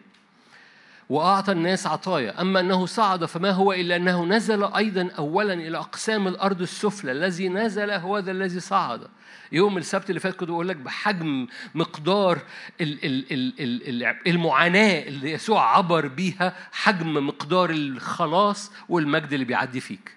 [1.08, 2.40] وأعطى الناس عطايا.
[2.40, 7.48] أما أنه صعد فما هو إلا أنه نزل أيضا أولا إلى أقسام الأرض السفلى الذي
[7.48, 9.08] نزل هو ذا الذي صعد.
[9.52, 12.38] يوم السبت اللي فات كنت بقول لك بحجم مقدار
[12.80, 19.44] ال- ال- ال- ال- ال- المعاناة اللي يسوع عبر بيها حجم مقدار الخلاص والمجد اللي
[19.44, 20.14] بيعدي فيك.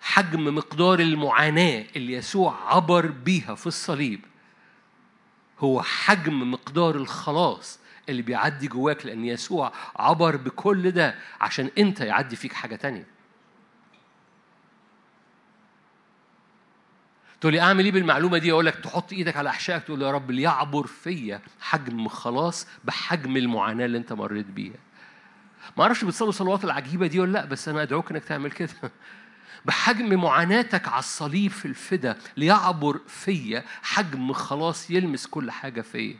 [0.00, 4.20] حجم مقدار المعاناة اللي يسوع عبر بيها في الصليب
[5.58, 12.36] هو حجم مقدار الخلاص اللي بيعدي جواك لأن يسوع عبر بكل ده عشان أنت يعدي
[12.36, 13.06] فيك حاجة تانية
[17.40, 20.30] تقول لي أعمل إيه بالمعلومة دي؟ أقول لك تحط إيدك على أحشائك تقول يا رب
[20.30, 24.76] ليعبر فيا حجم خلاص بحجم المعاناة اللي أنت مريت بيها.
[25.76, 28.70] ما أعرفش بتصلوا الصلوات العجيبة دي ولا لأ بس أنا أدعوك إنك تعمل كده.
[29.64, 36.16] بحجم معاناتك على الصليب في الفدا ليعبر فيا حجم خلاص يلمس كل حاجة فيا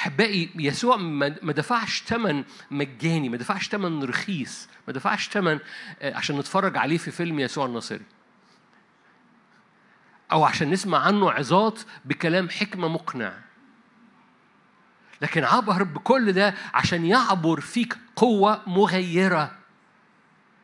[0.00, 5.58] احبائي يسوع ما دفعش ثمن مجاني ما دفعش ثمن رخيص ما دفعش ثمن
[6.00, 8.04] آه، عشان نتفرج عليه في فيلم يسوع الناصري.
[10.32, 13.32] أو عشان نسمع عنه عظات بكلام حكمة مقنع
[15.22, 19.59] لكن عبر بكل ده عشان يعبر فيك قوة مغيرة.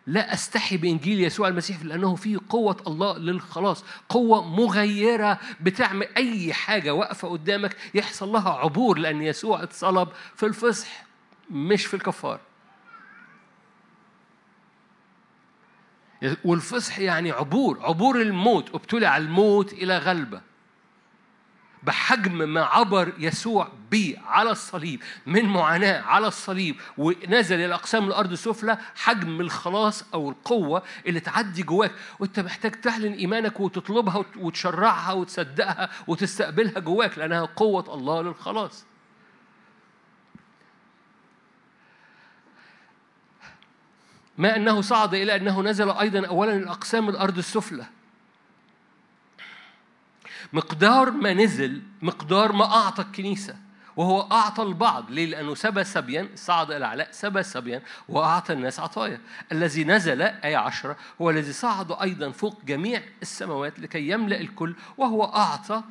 [0.06, 6.94] لا أستحي بإنجيل يسوع المسيح لأنه فيه قوة الله للخلاص قوة مغيرة بتعمل أي حاجة
[6.94, 7.76] واقفة قدامك.
[7.94, 11.04] يحصل لها عبور لأن يسوع اتصلب في الفصح
[11.50, 12.40] مش في الكفار.
[16.44, 20.40] والفصح يعني عبور عبور الموت ابتلع الموت إلى غلبة.
[21.86, 28.32] بحجم ما عبر يسوع بيه على الصليب من معاناة على الصليب ونزل إلى أقسام الأرض
[28.32, 31.92] السفلى حجم الخلاص أو القوة اللي تعدي جواك.
[32.18, 38.84] وأنت محتاج تعلن إيمانك وتطلبها وتشرعها وتصدقها وتستقبلها جواك لأنها قوة الله للخلاص.
[44.38, 47.86] ما أنه صعد إلى أنه نزل أيضا أولا الأقسام الأرض السفلى.
[50.56, 53.56] مقدار ما نزل مقدار ما أعطى الكنيسة.
[53.96, 55.10] وهو أعطى البعض.
[55.10, 59.20] ليه؟ لأنه سبى سبيا صعد إلى العلاء سبى سبيا وأعطى الناس عطايا.
[59.52, 65.24] الذي نزل آية عشرة هو الذي صعد أيضا فوق جميع السماوات لكي يملأ الكل وهو
[65.24, 65.82] أعطى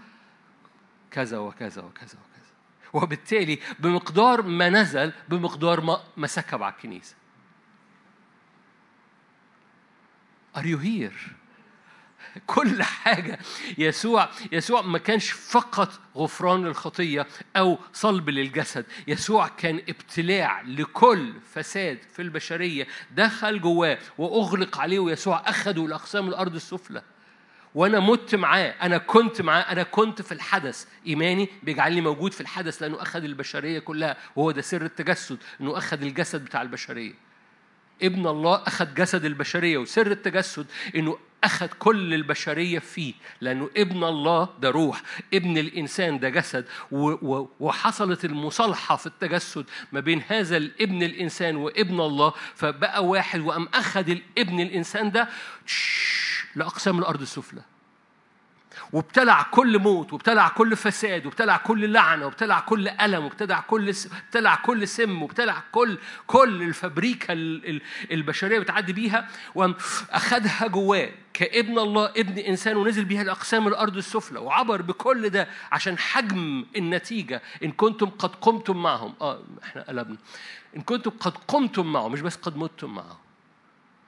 [1.11, 2.51] كذا وكذا وكذا وكذا.
[2.93, 7.15] وبالتالي بمقدار ما نزل بمقدار ما ما سكب على الكنيسة.
[10.55, 11.44] Are you here?
[12.47, 13.39] كل حاجة.
[13.77, 18.85] يسوع يسوع ما كانش فقط غفران للخطية أو صلب للجسد.
[19.07, 22.87] يسوع كان ابتلاع لكل فساد في البشرية.
[23.11, 27.01] دخل جواه وأغلق عليه ويسوع أخده لأقسام الأرض السفلى.
[27.75, 30.85] وأنا مت معاه أنا كنت معاه أنا كنت في الحدث.
[31.07, 34.17] إيماني بيجعلني موجود في الحدث لأنه أخذ البشرية كلها.
[34.35, 37.13] وهو ده سر التجسد إنه أخذ الجسد بتاع البشرية.
[38.03, 44.49] ابن الله أخذ جسد البشرية وسر التجسد إنه أخذ كل البشرية فيه لأنه ابن الله
[44.59, 45.01] ده روح
[45.33, 46.65] ابن الإنسان ده جسد
[47.59, 54.09] وحصلت المصالحة في التجسد ما بين هذا الابن الإنسان وابن الله فبقى واحد وأم أخذ
[54.09, 55.29] الابن الإنسان ده
[56.55, 57.61] لأقسام الأرض السفلى.
[58.95, 63.93] وابتلع كل موت وابتلع كل فساد وابتلع كل لعنة وابتلع كل ألم وابتلع كل
[64.25, 67.27] ابتلع كل سم وابتلع كل كل الفبريكة
[68.11, 69.27] البشرية بتعدي بيها.
[69.55, 75.97] وأخدها جواه كابن الله ابن إنسان ونزل بيها لأقسام الأرض السفلى وعبر بكل ده عشان
[75.97, 77.41] حجم النتيجة.
[77.63, 79.13] إن كنتم قد قمتم معهم.
[79.21, 80.17] آه إحنا قلبنا.
[80.77, 83.24] إن كنتم قد قمتم معهم مش بس قد متم معهم.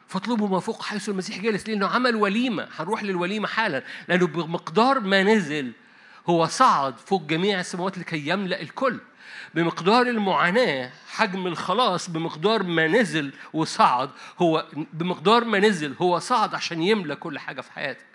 [0.07, 2.67] فاطلبوا ما فوق حيث المسيح جالس لأنه عمل وليمة.
[2.77, 5.71] هنروح للوليمة حالا لأنه بمقدار ما نزل
[6.29, 8.99] هو صعد فوق جميع السماوات لكي يملأ الكل.
[9.55, 16.81] بمقدار المعاناة حجم الخلاص بمقدار ما نزل وصعد هو بمقدار ما نزل هو صعد عشان
[16.81, 18.05] يملى كل حاجة في حياتك.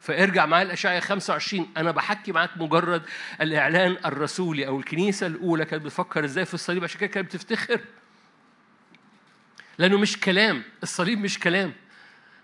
[0.00, 3.02] فارجع معايا الأشعية 25 أنا بحكي معاك مجرد
[3.40, 7.80] الإعلان الرسولي أو الكنيسة الأولى كانت بتفكر إزاي في الصليب عشان كده كانت بتفتخر.
[9.80, 11.72] لأنه مش كلام الصليب مش كلام.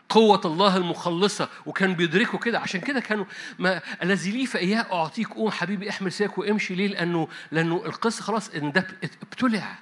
[0.09, 2.59] قوة الله المخلصة وكان بيدركوا كده.
[2.61, 3.25] عشان كده كانوا
[3.59, 6.75] ما الذي لي فإياه أعطيك قوم حبيبي احمل سيك وامشي.
[6.75, 8.87] ليه؟ لأنه لأنه القصة خلاص إن ده
[9.23, 9.79] ابتلع.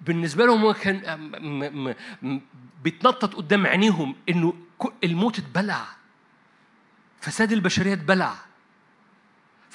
[0.00, 1.94] بالنسبة لهم هو كان
[2.82, 4.54] بيتنطط قدام عينيهم إنه
[5.04, 5.86] الموت اتبلع.
[7.20, 8.45] فساد البشرية اتبلع.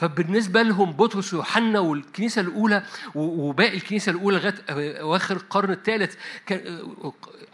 [0.02, 2.84] فبالنسبة لهم بطرس ويوحنا والكنيسة الأولى
[3.16, 4.56] وباقي الكنيسة الأولى لغاية
[5.00, 6.16] أواخر القرن الثالث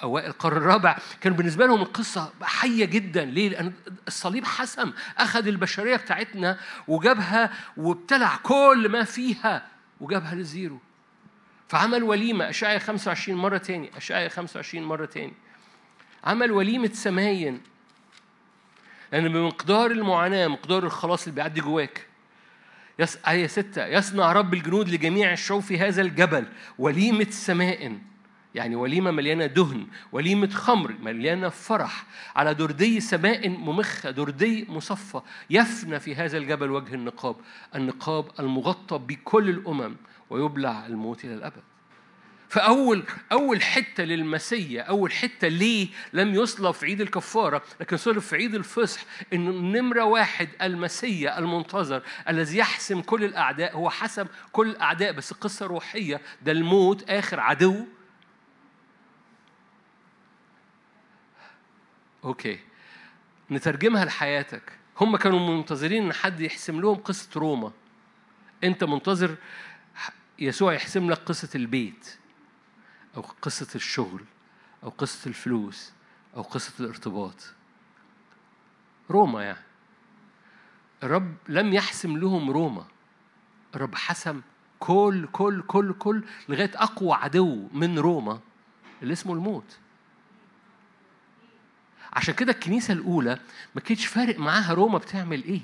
[0.04, 3.26] أوائل القرن الرابع كان بالنسبة لهم القصة حية جدا.
[3.26, 3.74] ليه؟ لأن
[4.08, 6.58] الصليب حسم أخذ البشرية بتاعتنا
[6.88, 9.68] وجابها وابتلع كل ما فيها
[10.02, 10.80] وجابها للزيرو
[11.68, 15.34] فعمل وليمة أشعيا 25 مرة تاني أشعيا 25 مرة تاني.
[16.24, 17.62] عمل وليمة سمائن.
[19.12, 22.08] لأن بمقدار المعاناة مقدار الخلاص اللي بيعدي جواك
[23.00, 23.18] يس...
[23.28, 23.86] آية ستة.
[23.86, 26.46] يصنع رب الجنود لجميع الشعوب في هذا الجبل.
[26.78, 27.98] وليمة سماء.
[28.56, 29.88] يعني وليمة مليانة دهن.
[30.12, 32.06] وليمة خمر مليانة فرح.
[32.36, 34.12] على دردي سماء ممخة.
[34.12, 35.22] دردي مصفى.
[35.50, 37.36] يفنى في هذا الجبل وجه النقاب.
[37.76, 39.96] النقاب المغطى بكل الأمم.
[40.30, 41.64] ويبلع الموت إلى الأبد.
[42.50, 48.36] فأول أول حتة للمسيا أول حتة ليه لم يصلب في عيد الكفارة لكن صلب في
[48.36, 49.02] عيد الفصح
[49.34, 55.66] إن نمرة واحد المسيا المنتظر الذي يحسم كل الأعداء هو حسم كل الأعداء بس قصة
[55.66, 57.86] روحية ده الموت آخر عدو.
[62.24, 62.60] أوكي.
[63.52, 64.72] نترجمها لحياتك.
[65.02, 67.72] هم كانوا منتظرين إن حد يحسم لهم قصة روما.
[68.64, 69.36] أنت منتظر
[70.40, 72.18] يسوع يحسم لك قصة البيت.
[73.18, 74.24] أو قصة الشغل
[74.84, 75.92] أو قصة الفلوس
[76.36, 77.54] أو قصة الارتباط.
[79.12, 79.64] روما يعني.
[81.04, 82.86] الرب لم يحسم لهم روما.
[83.76, 84.42] الرب حسم
[84.80, 88.40] كل كل كل كل لغاية أقوى عدو من روما
[89.02, 89.78] اللي اسمه الموت.
[92.14, 93.40] عشان كده الكنيسة الأولى
[93.76, 95.62] ما كانتش فارق معاها روما بتعمل إيه.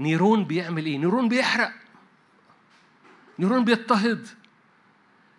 [0.00, 1.72] نيرون بيعمل إيه؟ نيرون بيحرق.
[3.38, 4.28] نيرون بيضطهد.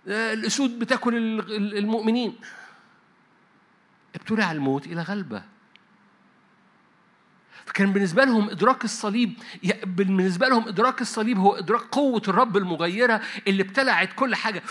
[0.09, 1.15] آه، الأسود بتاكل
[1.77, 2.35] المؤمنين.
[4.15, 5.43] ابتلع الموت إلى غلبة.
[7.65, 9.33] فكان بالنسبة لهم إدراك الصليب
[9.83, 14.63] بالنسبة لهم إدراك الصليب هو إدراك قوة الرب المغيرة اللي ابتلعت كل حاجة.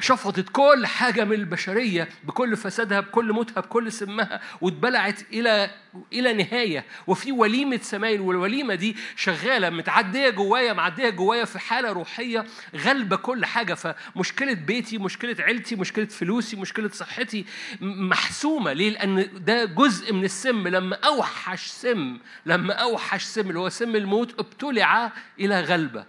[0.00, 5.70] شفطت كل حاجة من البشرية بكل فسادها بكل موتها بكل سمها واتبلعت إلى
[6.12, 6.84] إلى نهاية.
[7.06, 12.44] وفي وليمة سمايل والوليمة دي شغالة متعدية جوايا معدية جوايا في حالة روحية
[12.76, 13.74] غالبة كل حاجة.
[13.74, 17.44] فمشكلة بيتي مشكلة عيلتي مشكلة فلوسي مشكلة صحتي
[17.80, 18.72] محسومة.
[18.72, 20.68] ليه؟ لأن ده جزء من السم.
[20.68, 26.04] لما أوحش سم لما أوحش سم اللي هو سم الموت ابتلع إلى غلبة.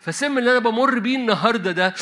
[0.00, 1.94] فسم اللي أنا بمر بيه النهاردة ده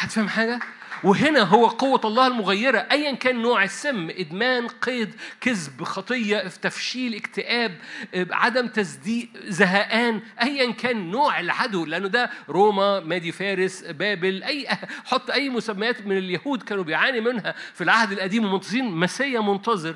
[0.00, 0.58] هتفهم حاجة؟
[1.04, 2.78] وهنا هو قوة الله المغيرة.
[2.78, 7.78] أيا كان نوع السم إدمان قيد كذب خطية تفشيل اكتئاب
[8.14, 10.22] عدم تصديق زهقان.
[10.42, 14.68] أيا كان نوع العدو لأنه ده روما مادي فارس بابل أي
[15.04, 19.94] حط أي مسميات من اليهود كانوا بيعاني منها في العهد القديم ومنتظرين مسيا منتظر.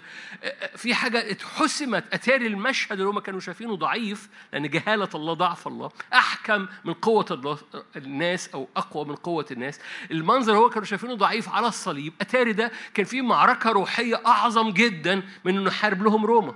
[0.77, 5.91] في حاجة اتحسمت أتاري المشهد اللي هم كانوا شايفينه ضعيف لأن جهالة الله ضعف الله.
[6.15, 7.59] أحكم من قوة الله
[7.97, 9.81] الناس أو أقوى من قوة الناس.
[10.11, 12.15] المنظر هو كانوا شايفينه ضعيف على الصليب.
[12.21, 16.55] أتاري ده كان في معركة روحية أعظم جدا من إنه يحارب لهم روما.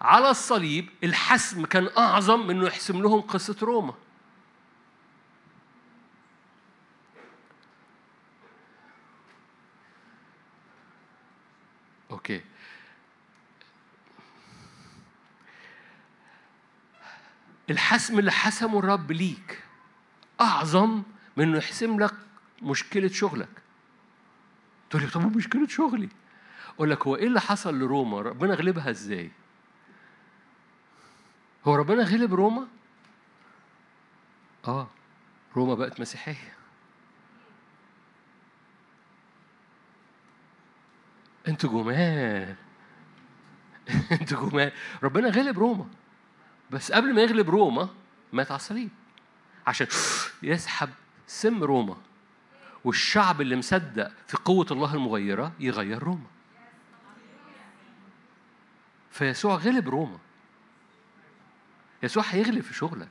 [0.00, 3.94] على الصليب الحسم كان أعظم من إنه يحسم لهم قصة روما.
[12.10, 12.42] أوكي.
[17.70, 19.62] الحسم اللي حسمه الرب ليك
[20.40, 21.02] أعظم
[21.36, 22.14] من إنه يحسم لك
[22.62, 23.48] مشكلة شغلك.
[24.90, 26.08] تقول لي طب مشكلة شغلي.
[26.74, 29.30] أقول لك هو إيه اللي حصل لروما؟ ربنا غلبها إزاي؟
[31.64, 32.66] هو ربنا غلب روما؟
[34.66, 34.88] آه
[35.56, 36.54] روما بقت مسيحية.
[41.48, 42.54] أنتوا جمال.
[44.20, 44.72] أنتوا جمال.
[45.02, 45.86] ربنا غلب روما.
[46.70, 47.88] بس قبل ما يغلب روما
[48.32, 48.90] مات على الصليب
[49.66, 49.86] عشان
[50.42, 50.90] يسحب
[51.26, 51.96] سم روما
[52.84, 56.26] والشعب اللي مصدق في قوة الله المغيرة يغير روما.
[59.10, 60.18] فيسوع غلب روما.
[62.02, 63.08] يسوع هيغلب في شغلك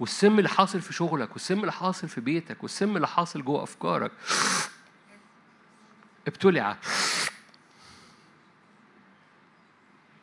[0.00, 4.12] والسم اللي حاصل في شغلك والسم اللي حاصل في بيتك والسم اللي حاصل جوه أفكارك
[6.26, 6.76] ابتلع.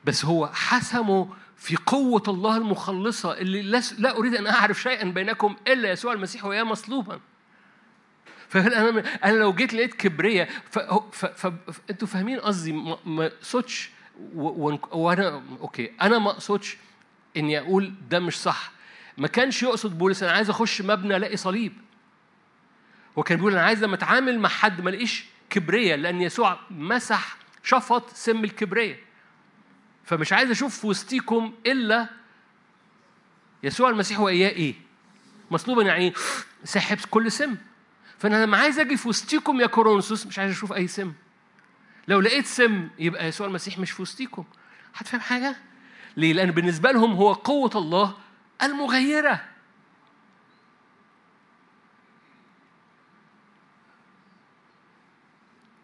[0.06, 3.62] بس هو حسمه في قوة الله المخلصة اللي
[3.98, 7.20] لا أريد أن أعرف شيئا بينكم إلا يسوع المسيح وياه مصلوبا.
[8.50, 12.72] فأنا أنا لو جيت لقيت كبرية فأنتوا فاهمين قصدي؟
[13.06, 13.90] ما أقصدش
[14.36, 15.92] وأنا أوكي.
[16.02, 16.78] أنا ما أقصدش
[17.38, 18.72] إني أقول ده مش صح.
[19.18, 21.74] ما كانش يقصد بولس أنا عايز أخش مبنى ألاقي صليب.
[23.18, 27.38] هو كان بيقول أنا عايز لما أتعامل مع حد ما ألاقيش كبرية لأن يسوع مسح
[27.64, 29.11] شفط سم الكبرية.
[30.06, 32.10] فمش عايز أشوف في وسطيكم إلا
[33.64, 34.76] يسوع المسيح وإياه إيه؟
[35.52, 36.14] مصلوبا يعني
[36.64, 37.58] ساحب كل سم.
[38.20, 41.14] فأنا لما عايز أجي في وسطيكم يا كورنثوس مش عايز أشوف أي سم.
[42.08, 44.44] لو لقيت سم يبقى يسوع المسيح مش في وسطيكم.
[44.96, 45.56] هتفهم حاجة؟
[46.18, 48.18] ليه؟ لأن بالنسبة لهم هو قوة الله
[48.64, 49.46] المغيرة.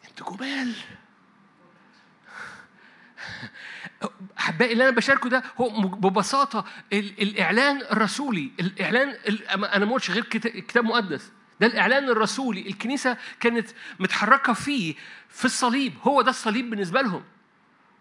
[0.10, 0.76] أنتوا جمال
[4.40, 9.16] احبائي اللي أنا بشاركه ده هو ببساطة الإعلان الرسولي الإعلان
[9.50, 11.32] أنا ما قلتش غير كتاب مقدس.
[11.60, 13.70] ده الإعلان الرسولي الكنيسة كانت
[14.00, 14.96] متحركة فيه
[15.30, 15.94] في الصليب.
[16.02, 17.24] هو ده الصليب بالنسبة لهم.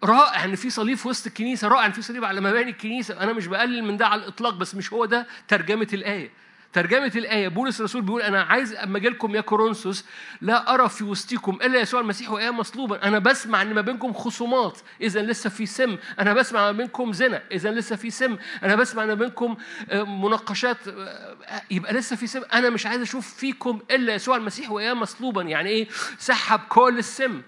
[0.05, 3.21] رائع إن في صليب في وسط الكنيسة رائع إن في صليب على مباني الكنيسة.
[3.21, 6.31] أنا مش بقلل من ده على الإطلاق بس مش هو ده ترجمة الآية.
[6.77, 10.05] ترجمة الآية بولس الرسول بيقول أنا عايز أما أجي لكم يا كورنثوس
[10.41, 13.03] لا أرى في وسطكم إلا يسوع المسيح وإياه مصلوبا.
[13.03, 15.97] أنا بسمع إن ما بينكم خصومات إذا لسه في سم.
[16.21, 18.37] أنا بسمع ما بينكم زنا إذا لسه في سم.
[18.63, 19.57] أنا بسمع إن ما بينكم
[19.91, 22.43] آه، مناقشات آه، يبقى لسه في سم.
[22.53, 25.43] أنا مش عايز أشوف فيكم إلا يسوع المسيح وإياه مصلوبا.
[25.43, 27.43] يعني إيه؟ سحب كل السم.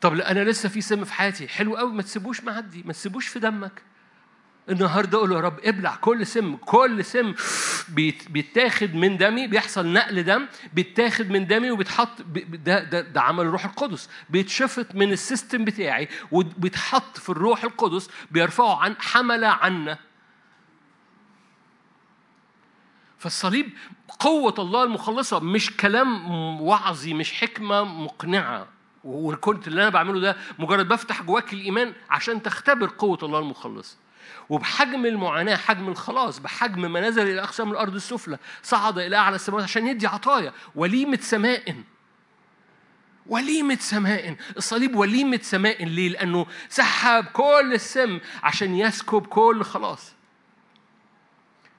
[0.00, 1.48] طب أنا لسه في سم في حياتي.
[1.48, 3.82] حلو قوي ما تسيبوش معدي ما تسيبوش في دمك.
[4.70, 7.34] النهارده أقول يا رب ابلع كل سم كل سم
[8.28, 13.64] بيتاخد من دمي بيحصل نقل دم بيتاخد من دمي وبيتحط ده ده ده عمل الروح
[13.64, 14.08] القدس.
[14.30, 19.98] بيتشفط من ال system بتاعي وبيتحط في الروح القدس بيرفعه عن حمل عنا.
[23.18, 23.70] فالصليب
[24.18, 28.66] قوة الله المخلصة مش كلام وعظي مش حكمة مقنعة.
[29.04, 33.96] وكنت اللي أنا بعمله ده مجرد بفتح جواك الإيمان عشان تختبر قوة الله المخلصة.
[34.48, 39.64] وبحجم المعاناة حجم الخلاص بحجم ما نزل إلى أقسام الأرض السفلى صعد إلى أعلى السماوات
[39.64, 40.52] عشان يدي عطايا.
[40.74, 41.76] وليمة سماء.
[43.26, 44.36] وليمة سماء.
[44.56, 45.84] الصليب وليمة سماء.
[45.84, 50.12] ليه؟ لأنه سحب كل السم عشان يسكب كل خلاص.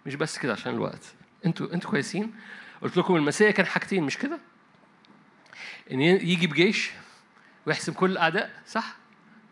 [0.05, 1.03] مش بس كده عشان الوقت.
[1.45, 2.35] أنتوا أنتوا كويسين؟
[2.81, 4.39] قلت لكم المسيح كان حاجتين مش كده؟
[5.91, 6.91] إن يجي بجيش
[7.65, 8.95] ويحسم كل الأعداء صح؟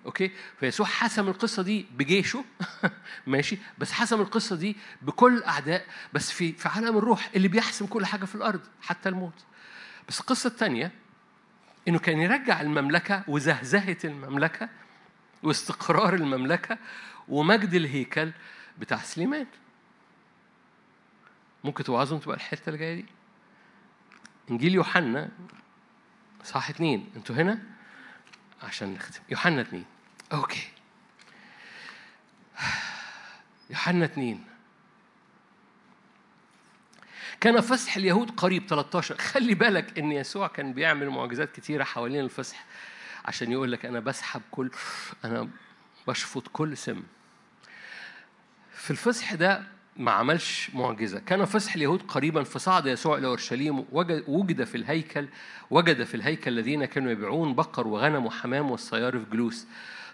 [0.06, 2.44] أوكي؟ فيسوع حسم القصة دي بجيشه.
[3.28, 8.06] ماشي؟ بس حسم القصة دي بكل الاعداء بس في في عالم الروح اللي بيحسم كل
[8.06, 9.46] حاجة في الأرض حتى الموت.
[10.10, 10.92] بس القصة الثانية
[11.88, 14.70] إنه كان يرجع المملكة وزهزهة المملكة
[15.44, 16.78] واستقرار المملكة
[17.28, 18.32] ومجد الهيكل
[18.80, 19.48] بتاع سليمان.
[21.64, 23.06] ممكن توعظوا تبقى الحتة اللي جاية دي؟
[24.52, 25.30] إنجيل يوحنا
[26.44, 27.10] صح اتنين.
[27.16, 27.60] أنتوا هنا؟
[28.64, 29.22] عشان نختم.
[29.30, 29.86] يوحنا اتنين.
[30.36, 30.68] أوكي.
[33.70, 34.44] يوحنا اتنين.
[37.42, 42.66] كان فسح اليهود قريب 13 خلي بالك إن يسوع كان بيعمل معجزات كتيرة حوالين الفسح
[43.26, 44.72] عشان يقول لك أنا بسحب كل
[45.26, 45.50] أنا
[46.08, 47.04] بشفط كل سم.
[48.74, 49.64] في الفسح ده
[49.98, 51.20] ما عملش معجزة.
[51.20, 53.86] كان فسح اليهود قريبا فصعد يسوع إلى أورشليم
[54.28, 55.28] وجد في الهيكل
[55.72, 59.68] وجد في الهيكل الذين كانوا يبيعون بقر وغنم وحمام والصيارف جلوس.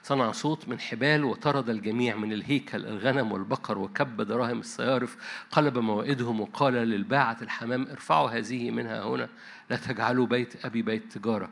[0.04, 5.18] صنع صوت من حبال وطرد الجميع من الهيكل الغنم والبقر وكب دراهم الصيارف
[5.52, 9.30] قلب موائدهم وقال للباعة الحمام ارفعوا هذه منها هنا
[9.70, 11.50] لا تجعلوا بيت أبي بيت تجارة.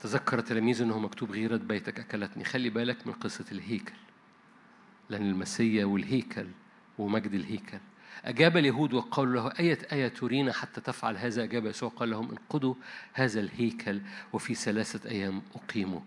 [0.00, 2.44] تذكر تلاميذ أنه مكتوب غيرة بيتك أكلتني.
[2.44, 3.94] خلي بالك من قصة الهيكل
[5.10, 6.46] لأن المسيا والهيكل
[6.98, 7.78] ومجد الهيكل.
[8.24, 12.74] أجاب اليهود وقالوا له أية آية ترينا حتى تفعل هذا؟ أجاب يسوع قال لهم انقضوا
[13.12, 14.00] هذا الهيكل
[14.32, 16.00] وفي ثلاثة أيام أقيموا.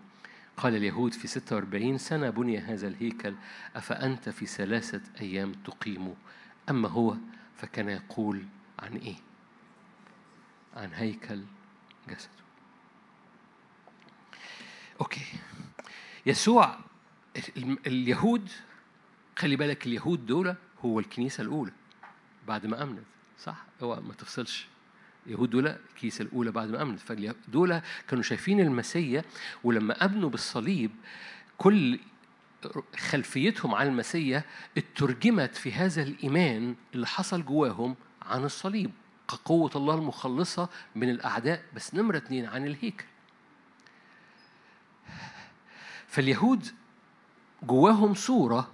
[0.56, 3.34] قال اليهود في 46 سنة بني هذا الهيكل
[3.76, 6.14] أفأنت في ثلاثة أيام تقيم
[6.70, 7.16] أما هو
[7.56, 8.44] فكان يقول
[8.78, 9.16] عن إيه؟
[10.76, 11.42] عن هيكل
[12.08, 12.30] جسده
[15.00, 15.26] أوكي
[16.26, 16.78] يسوع
[17.86, 18.50] اليهود
[19.38, 21.72] خلي بالك اليهود دول هو الكنيسة الأولى
[22.48, 23.04] بعد ما أمنت
[23.38, 24.66] صح؟ هو ما تفصلش
[25.26, 27.00] اليهود دول الكنيسة الأولى بعد ما أمنت.
[27.00, 29.24] فدول كانوا شايفين المسيا
[29.64, 30.90] ولما أمنوا بالصليب
[31.58, 31.98] كل
[32.96, 34.44] خلفيتهم على المسيا
[34.78, 38.90] اترجمت في هذا الإيمان اللي حصل جواهم عن الصليب
[39.28, 43.04] كقوة الله المخلصة من الأعداء بس نمرة اتنين عن الهيكل.
[46.08, 46.66] فاليهود
[47.62, 48.70] جواهم صورة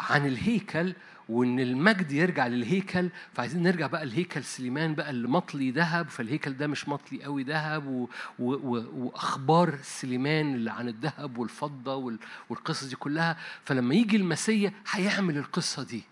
[0.00, 0.94] عن الهيكل
[1.30, 6.66] وإن المجد يرجع للهيكل فعايزين نرجع بقى لهيكل سليمان بقى اللي مطلي ذهب فالهيكل ده
[6.66, 8.08] مش مطلي قوي ذهب و...
[8.38, 8.52] و...
[8.52, 8.84] و...
[8.94, 12.18] وأخبار سليمان اللي عن الذهب والفضة وال...
[12.48, 13.36] والقصص دي كلها.
[13.64, 16.02] فلما يجي المسيا هيعمل القصة دي.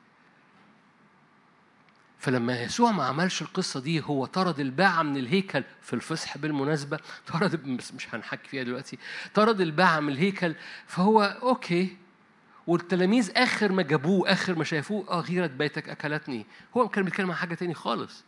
[2.19, 6.99] فلما يسوع ما عملش القصة دي هو طرد الباعة من الهيكل في الفصح بالمناسبة.
[7.27, 8.99] طرد مش هنحكي فيها دلوقتي.
[9.35, 10.55] طرد الباعة من الهيكل
[10.87, 11.97] فهو أوكي
[12.69, 16.47] والتلاميذ آخر ما جابوه آخر ما شافوه آه غيره بيتك أكلتني.
[16.77, 18.25] هو كان بيتكلم عن حاجة تاني خالص.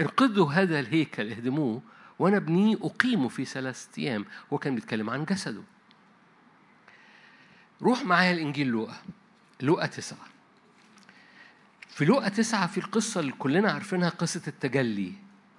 [0.00, 1.82] انقذوا هذا الهيكل اهدموه
[2.18, 4.24] وأنا ابنيه اقيمه في ثلاثة أيام.
[4.52, 5.62] هو كان بيتكلم عن جسده.
[7.82, 8.96] روح معايا الانجيل لوقا
[9.60, 10.26] لوقا تسعة.
[11.88, 15.12] في لوقا تسعة في القصة اللي كلنا عارفينها قصة التجلي.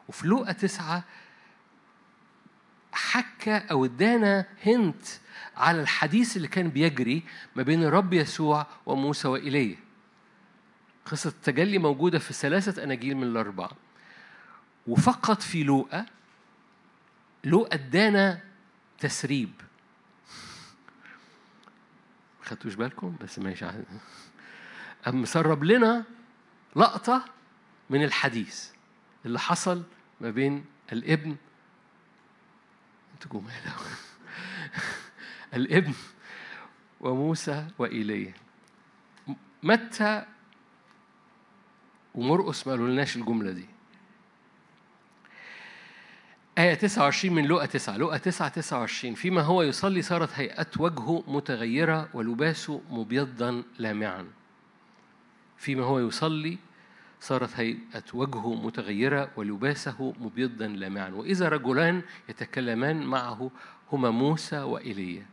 [0.07, 1.03] وفي لوقا تسعة
[2.91, 5.05] حكى أو ادانا هنت
[5.57, 7.23] على الحديث اللي كان بيجري
[7.55, 9.77] ما بين الرب يسوع وموسى وإيليا
[11.05, 13.71] قصة التجلي موجودة في ثلاثة أناجيل من الأربعة.
[14.87, 16.05] وفقط في لوقا
[17.43, 18.41] لوقا ادانا
[18.99, 19.51] تسريب.
[22.43, 23.65] خدتوش بالكم؟ بس ماشي.
[25.05, 26.03] قام مسرب لنا
[26.75, 27.25] لقطة
[27.89, 28.69] من الحديث
[29.25, 29.83] اللي حصل
[30.21, 31.35] ما بين الابن
[33.13, 33.51] أنتوا جمال
[35.53, 35.93] الابن
[37.01, 38.33] وموسى وإيليا.
[39.63, 40.25] متى
[42.15, 43.65] ومرقس ما قالولناش الجملة دي.
[46.57, 52.09] آية 29 من لقا 9 لقا 9 29 فيما هو يصلي صارت هيئة وجهه متغيرة
[52.13, 54.27] ولباسه مبيضا لامعا.
[55.57, 56.57] فيما هو يصلي
[57.21, 61.09] صارت هيئة وجهه متغيرة ولباسه مبيضا لامعا.
[61.09, 63.51] وإذا رجلان يتكلمان معه
[63.91, 65.25] هما موسى وإيليا.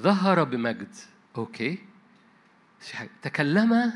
[0.00, 0.94] ظهر بمجد.
[1.36, 1.78] أوكي.
[3.22, 3.92] تكلما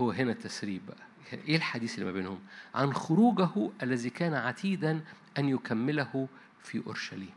[0.00, 1.10] هو هنا التسريب بقى.
[1.48, 2.40] إيه الحديث اللي ما بينهم؟
[2.74, 5.04] عن خروجه الذي كان عتيدا
[5.38, 6.28] أن يكمله
[6.62, 7.30] في أورشليم.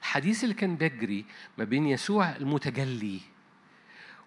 [0.00, 1.24] الحديث اللي كان بيجري
[1.58, 3.20] ما بين يسوع المتجلي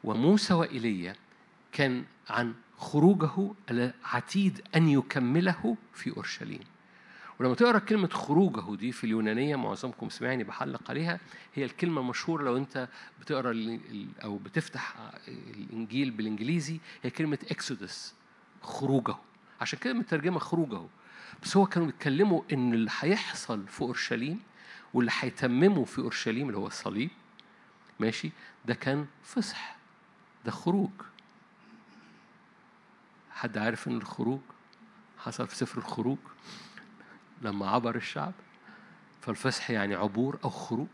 [0.03, 1.16] وموسى وإيليا
[1.72, 6.64] كان عن خروجه العتيد أن يكمله في أورشليم.
[7.43, 11.19] ولما تقرأ كلمة خروجه دي في اليونانية معظمكم سمعني بحلق عليها
[11.55, 12.87] هي الكلمة المشهورة لو أنت
[13.21, 13.79] بتقرأ
[14.23, 14.95] أو بتفتح
[15.27, 18.13] الإنجيل بالإنجليزي هي كلمة إكسودس
[18.61, 19.15] خروجه.
[19.61, 20.81] عشان كده مترجمة خروجه.
[21.43, 24.39] بس هو كانوا بيتكلموا إن اللي هيحصل في أورشليم
[24.93, 27.09] واللي هيتممه في أورشليم اللي هو الصليب
[27.99, 28.31] ماشي
[28.65, 29.75] ده كان فصح
[30.45, 30.91] ده خروج.
[33.31, 34.39] حد عارف إن الخروج؟
[35.17, 36.17] حصل في سفر الخروج؟
[37.43, 38.33] لما عبر الشعب
[39.21, 40.87] فالفصح يعني عبور أو خروج.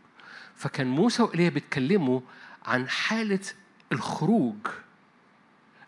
[0.56, 2.20] فكان موسى وإيليا بيتكلموا
[2.66, 3.40] عن حالة
[3.92, 4.56] الخروج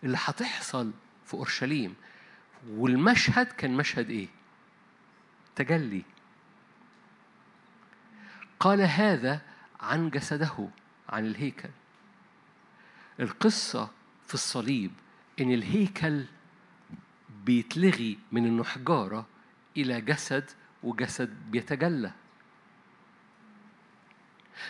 [0.03, 0.91] اللي هتحصل
[1.25, 1.95] في أورشليم.
[2.69, 4.27] والمشهد كان مشهد إيه؟
[5.55, 6.03] تجلي.
[8.59, 9.41] قال هذا
[9.79, 10.69] عن جسده
[11.09, 11.69] عن الهيكل.
[13.19, 13.89] القصة
[14.27, 14.91] في الصليب
[15.41, 16.25] إن الهيكل
[17.45, 19.25] بيتلغي من إنه حجارة
[19.77, 20.49] إلى جسد
[20.83, 22.11] وجسد بيتجلى.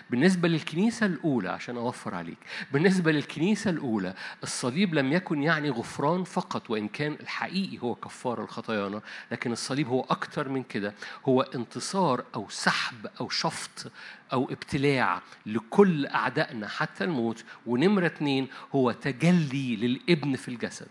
[0.09, 2.37] بالنسبة للكنيسة الأولى عشان أوفر عليك
[2.71, 9.01] بالنسبة للكنيسة الأولى الصليب لم يكن يعني غفران فقط وإن كان الحقيقي هو كفارة الخطايانا
[9.31, 10.93] لكن الصليب هو أكتر من كده.
[11.25, 13.91] هو انتصار أو سحب أو شفط
[14.33, 20.89] أو ابتلاع لكل أعدائنا حتى الموت ونمرة اتنين هو تجلي للابن في الجسد.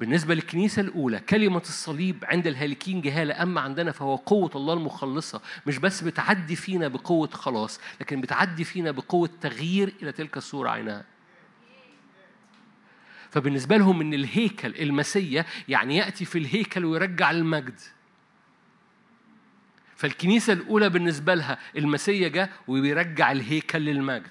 [0.00, 5.78] بالنسبة للكنيسة الأولى كلمة الصليب عند الهالكين جهالة أما عندنا فهو قوة الله المخلصة مش
[5.78, 11.04] بس بتعدي فينا بقوة خلاص لكن بتعدي فينا بقوة تغيير إلى تلك الصورة عينها.
[13.30, 17.80] فبالنسبة لهم إن الهيكل المسية يعني يأتي في الهيكل ويرجع المجد
[19.96, 24.30] فالكنيسة الأولى بالنسبة لها المسيا جاء وبيرجع الهيكل للمجد.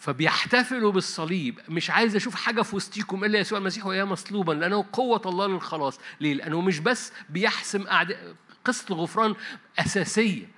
[0.00, 1.60] فبيحتفلوا بالصليب.
[1.68, 6.00] مش عايز أشوف حاجة في وسطيكم إلا يسوع المسيح وياه مصلوبا لأنه قوة الله للخلاص.
[6.20, 8.34] ليه؟ لأنه مش بس بيحسم أعداء
[8.64, 9.34] قصة الغفران
[9.78, 10.48] أساسية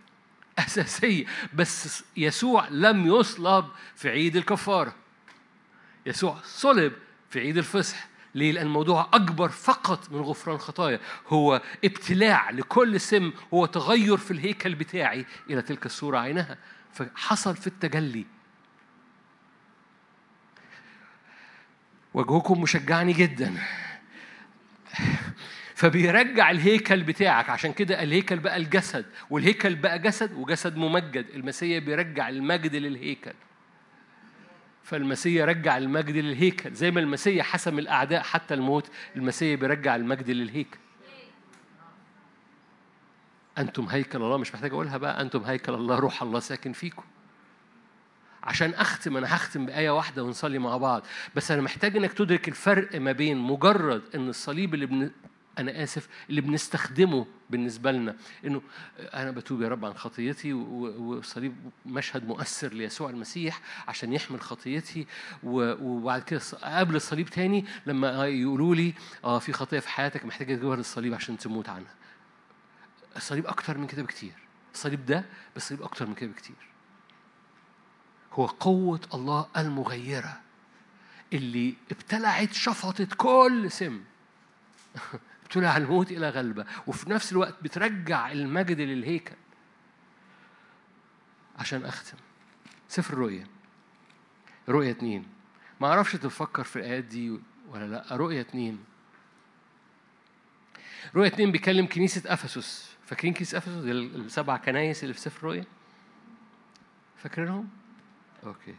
[0.59, 1.24] أساسية.
[1.55, 3.64] بس يسوع لم يصلب
[3.97, 4.95] في عيد الكفارة.
[6.07, 6.93] يسوع صلب
[7.30, 11.01] في عيد الفصح ليه؟ لأن الموضوع أكبر فقط من غفران خطايا.
[11.28, 16.59] هو ابتلاع لكل سم هو تغير في الهيكل بتاعي إلى تلك الصورة عينها.
[16.93, 18.26] فحصل في التجلي.
[22.14, 23.54] وجهكم مشجعني جدا.
[25.74, 27.50] فبيرجع الهيكل بتاعك.
[27.50, 31.26] عشان كده الهيكل بقى الجسد والهيكل بقى جسد وجسد ممجد.
[31.34, 33.32] المسيح بيرجع المجد للهيكل.
[34.82, 36.72] فالمسيح رجع المجد للهيكل.
[36.74, 40.78] زي ما المسيح حسم الأعداء حتى الموت المسيح بيرجع المجد للهيكل.
[43.58, 45.20] أنتم هيكل الله مش محتاج أقولها بقى.
[45.20, 47.02] أنتم هيكل الله روح الله ساكن فيكم.
[48.43, 51.03] عشان أختم أنا هختم بآية واحدة ونصلي مع بعض.
[51.36, 55.11] بس أنا محتاج إنك تدرك الفرق ما بين مجرد إن الصليب اللي بن...
[55.59, 58.16] أنا آسف اللي بنستخدمه بالنسبة لنا.
[58.45, 58.62] إنه
[58.99, 65.07] أنا بتوب يا رب عن خطيتي والصليب مشهد مؤثر ليسوع المسيح عشان يحمل خطيتي.
[65.43, 70.76] وبعد كده قبل الصليب تاني لما يقولوا لي آه في خطية في حياتك محتاج تجيبها
[70.76, 71.95] للصليب عشان تموت عنها.
[73.16, 74.32] الصليب أكتر من كده بكتير.
[74.74, 75.24] الصليب ده
[75.57, 76.72] بس الصليب أكتر من كده بكتير.
[78.33, 80.41] هو قوة الله المغيرة
[81.33, 84.01] اللي ابتلعت شفطت كل سم.
[85.43, 89.35] ابتلع الموت إلى غلبة وفي نفس الوقت بترجع المجد للهيكل.
[91.59, 92.18] عشان أختم.
[92.89, 93.47] سفر الرؤية
[94.68, 95.26] رؤية اتنين.
[95.80, 98.16] ما أعرفش تفكر في الآيات دي ولا لأ.
[98.16, 98.85] رؤية اتنين.
[101.14, 102.97] رؤية اتنين بيكلم كنيسة أفسس.
[103.07, 105.64] فاكرين كنيسة أفسس؟ السبع كنايس اللي في سفر الرؤية
[107.16, 107.82] فاكرينهم؟
[108.47, 108.74] okay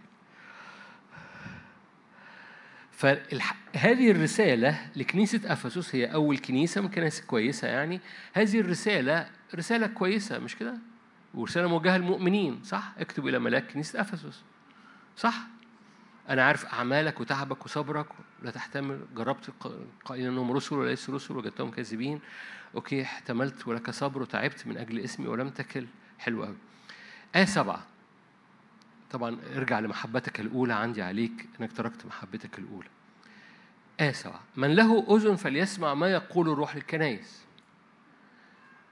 [2.91, 8.01] فهذه الرسالة لكنيسة أفسس هي أول كنيسة من كنائس كويسة يعني
[8.33, 10.77] هذه الرسالة رسالة كويسة مش كده؟
[11.33, 14.41] ورسالة موجهة للمؤمنين صح؟ اكتب إلى ملاك كنيسة أفسس
[15.17, 15.47] صح؟
[16.29, 18.07] أنا عارف أعمالك وتعبك وصبرك
[18.41, 19.49] لا تحتمل جربت
[20.05, 22.19] قائلا أنهم رسل وليس رسل وجدتهم كاذبين
[22.75, 25.85] أوكي احتملت ولك صبر وتعبت من أجل اسمي ولم تكل
[26.19, 26.55] حلو قوي
[27.35, 27.92] آية سبعة
[29.13, 32.89] طبعا ارجع لمحبتك الأولى عندي عليك إنك تركت محبتك الأولى.
[33.99, 34.41] آية سبعة.
[34.55, 37.43] من له أذن فليسمع ما يقول الروح للكنائس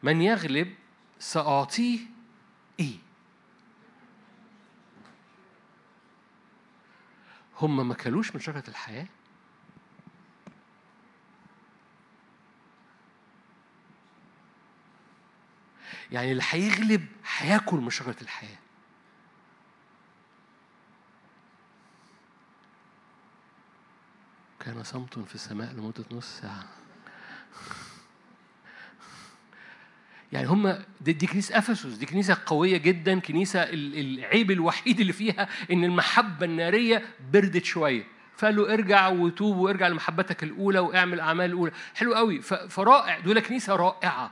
[0.04, 0.74] من يغلب
[1.20, 2.00] سأعطيه
[2.80, 2.96] إيه
[7.62, 9.08] هم ما كلوش من شجرة الحياة؟
[16.12, 17.06] يعني اللي هيغلب
[17.38, 18.58] هياكل من شجرة الحياة.
[24.66, 26.66] كان صمت في السماء لمدة نص ساعة.
[30.32, 35.48] يعني هم دي, دي كنيسة أفسس دي كنيسة قوية جدا كنيسة العيب الوحيد اللي فيها
[35.72, 38.08] إن المحبة النارية بردت شوية.
[38.38, 41.72] فقال له ارجع وتوب وارجع لمحبتك الأولى واعمل الأعمال الأولى.
[41.96, 42.42] حلو قوي.
[42.42, 44.32] فرائع دول كنيسة رائعة.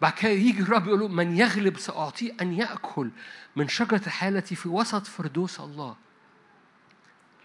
[0.00, 3.10] بعد كده يجي الرب يقول له من يغلب سأعطيه أن يأكل
[3.56, 5.96] من شجرة الحياة التي في وسط فردوس الله.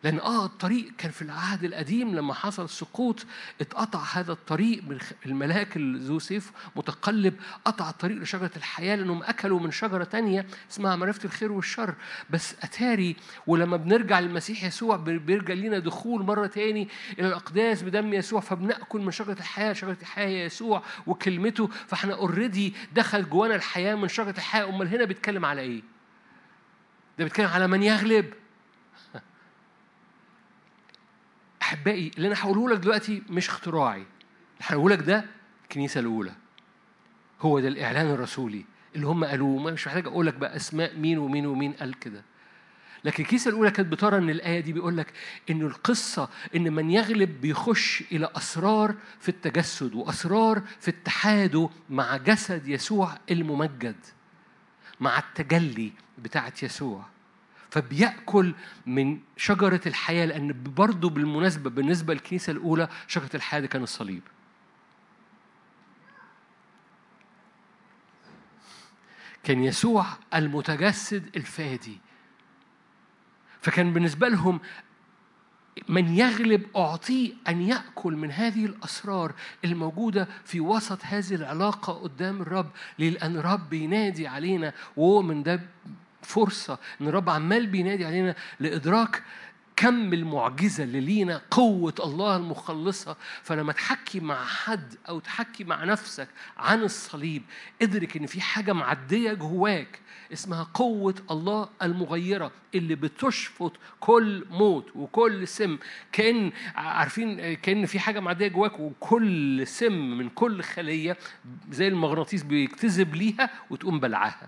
[0.03, 3.25] لأن آه الطريق كان في العهد القديم لما حصل السقوط
[3.61, 4.83] اتقطع هذا الطريق
[5.25, 7.33] الملاك ذو سيف متقلب
[7.65, 11.95] قطع الطريق لشجرة الحياة لأنهم أكلوا من شجرة تانية اسمها معرفة الخير والشر.
[12.29, 13.15] بس أتاري
[13.47, 16.87] ولما بنرجع للمسيح يسوع بيرجع لنا دخول مرة تاني
[17.19, 21.67] إلى الأقداس بدم يسوع فبنأكل من شجرة الحياة شجرة الحياة يسوع وكلمته.
[21.87, 24.69] فإحنا اوريدي دخل جوانا الحياة من شجرة الحياة.
[24.69, 25.81] أمال هنا بيتكلم على إيه؟
[27.17, 28.33] ده بيتكلم على من يغلب.
[31.69, 33.97] أحبائي اللي أنا هقوله لك دلوقتي مش اختراعي.
[34.01, 34.07] اللي
[34.61, 35.25] هقوله لك ده
[35.63, 36.31] الكنيسة الأولى.
[37.41, 38.65] هو ده الإعلان الرسولي.
[38.95, 42.23] اللي هم قالوه مش محتاج أقول لك بقى أسماء مين ومين ومين قال كده.
[43.03, 45.13] لكن الكيسة الأولى كانت بترى إن الآية دي بيقول لك
[45.49, 52.67] إن القصة إن من يغلب بيخش إلى أسرار في التجسد وأسرار في اتحاده مع جسد
[52.67, 53.95] يسوع الممجد
[54.99, 57.05] مع التجلي بتاعت يسوع.
[57.71, 58.53] فبيأكل
[58.85, 64.21] من شجرة الحياة لأن برضه بالمناسبة بالنسبة للكنيسة الأولى شجرة الحياة دي كان الصليب.
[69.43, 71.97] كان يسوع المتجسد الفادي.
[73.61, 74.59] فكان بالنسبة لهم
[75.89, 79.33] من يغلب أعطيه أن يأكل من هذه الأسرار
[79.65, 85.61] الموجودة في وسط هذه العلاقة قدام الرب لأن الرب ينادي علينا وهو من ده
[86.33, 89.23] فرصة إن الرب عمال بينادي علينا لإدراك
[89.75, 93.15] كم المعجزة اللي لينا قوة الله المخلصة.
[93.43, 96.27] فلما تحكي مع حد أو تحكي مع نفسك
[96.57, 97.43] عن الصليب
[97.81, 99.99] ادرك إن في حاجة معدية جواك
[100.33, 105.77] اسمها قوة الله المغيرة اللي بتشفط كل موت وكل سم.
[106.11, 111.17] كأن عارفين كأن في حاجة معدية جواك وكل سم من كل خلية
[111.71, 114.47] زي المغناطيس بيجتذب ليها وتقوم بلعها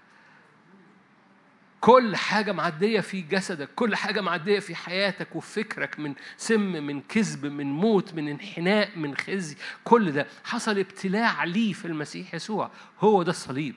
[1.82, 7.46] كل حاجة معدية في جسدك كل حاجة معدية في حياتك وفكرك من سم من كذب
[7.46, 12.72] من موت من انحناء من خزي كل ده حصل ابتلاع ليه في المسيح يسوع.
[13.00, 13.76] هو ده الصليب.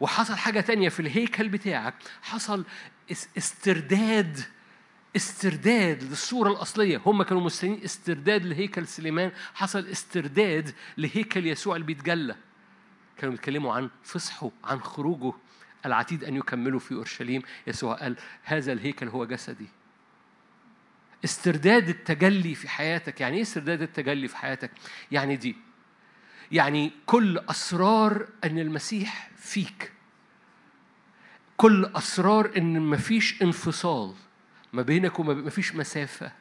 [0.00, 2.64] وحصل حاجة تانية في الهيكل بتاعك حصل
[3.38, 4.40] استرداد
[5.16, 7.00] استرداد للصورة الأصلية.
[7.06, 9.32] هم كانوا مستنيين استرداد لهيكل سليمان.
[9.54, 12.36] حصل استرداد لهيكل يسوع اللي بيتجلى
[13.18, 15.32] كانوا بيتكلموا عن فصحه عن خروجه.
[15.86, 19.66] العتيد أن يكملوا في أورشليم يسوع قال هذا الهيكل هو جسدي.
[21.24, 24.70] استرداد التجلي في حياتك يعني إيه استرداد التجلي في حياتك؟
[25.12, 25.56] يعني دي
[26.52, 29.92] يعني كل أسرار أن المسيح فيك.
[31.56, 34.14] كل أسرار أن مفيش انفصال
[34.72, 36.32] ما بينك وما مفيش مسافة.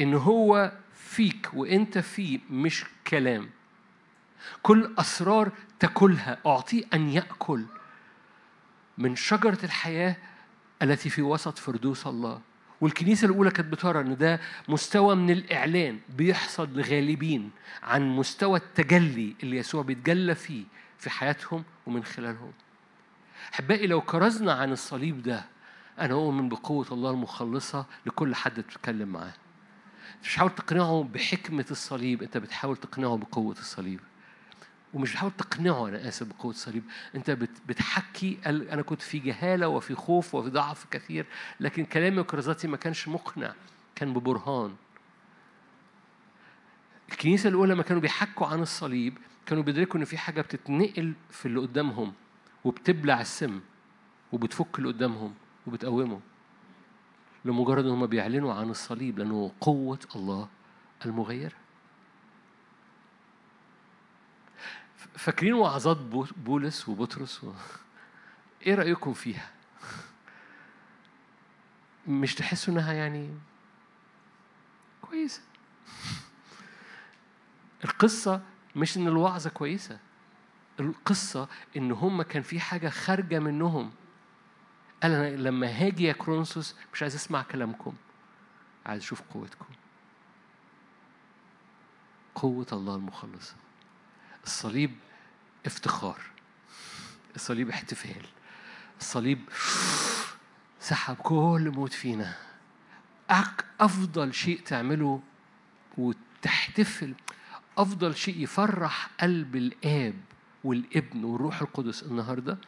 [0.00, 3.50] إن هو فيك وأنت فيه مش كلام.
[4.62, 7.64] كل أسرار تاكلها أعطيه أن يأكل.
[8.98, 10.16] من شجرة الحياة
[10.82, 12.40] التي في وسط فردوس الله
[12.80, 17.50] والكنيسة الأولى كانت بترى إن ده مستوى من الإعلان بيحصل لغالبين
[17.82, 20.64] عن مستوى التجلي اللي يسوع بيتجلى فيه
[20.98, 22.52] في حياتهم ومن خلالهم.
[23.54, 25.44] أحبائي لو كرزنا عن الصليب ده
[25.98, 29.32] أنا أؤمن بقوة الله المخلصة لكل حد بتتكلم معاه.
[30.22, 34.00] مش بتحاول تقنعه بحكمة الصليب، أنت بتحاول تقنعه بقوة الصليب.
[34.94, 36.82] ومش بتحاول تقنعه أنا آسف بقوة الصليب
[37.14, 37.30] أنت
[37.66, 41.26] بتحكي أنا كنت في جهالة وفي خوف وفي ضعف كثير
[41.60, 43.54] لكن كلامي وكرازاتي ما كانش مقنع
[43.94, 44.74] كان ببرهان.
[47.12, 51.60] الكنيسة الأولى لما كانوا بيحكوا عن الصليب كانوا بيدركوا إن في حاجة بتتنقل في اللي
[51.60, 52.12] قدامهم
[52.64, 53.60] وبتبلع السم
[54.32, 55.34] وبتفك اللي قدامهم
[55.66, 56.20] وبتقومه.
[57.44, 60.48] لمجرد إن هم بيعلنوا عن الصليب لأنه قوة الله
[61.06, 61.54] المغيرة.
[65.18, 65.96] فاكرين وعظات
[66.36, 67.52] بولس وبطرس و...
[68.66, 69.50] إيه رأيكم فيها؟
[72.06, 73.34] مش تحسوا انها يعني
[75.02, 75.42] كويسة؟
[77.84, 78.42] القصة
[78.76, 79.98] مش ان الوعظة كويسة.
[80.80, 83.92] القصة ان هم كان في حاجة خارجة منهم.
[85.02, 87.94] قال أنا لما هاجي يا كرونسوس مش عايز اسمع كلامكم.
[88.86, 89.74] عايز أشوف قوتكم.
[92.34, 93.54] قوة الله المخلصة.
[94.44, 94.90] الصليب
[95.66, 96.20] افتخار.
[97.36, 98.26] الصليب احتفال.
[99.00, 99.38] الصليب
[100.80, 102.34] سحب كل موت فينا.
[103.80, 105.22] أفضل شيء تعمله
[105.98, 107.14] وتحتفل
[107.78, 110.14] أفضل شيء يفرح قلب الآب
[110.64, 112.58] والابن والروح القدس النهارده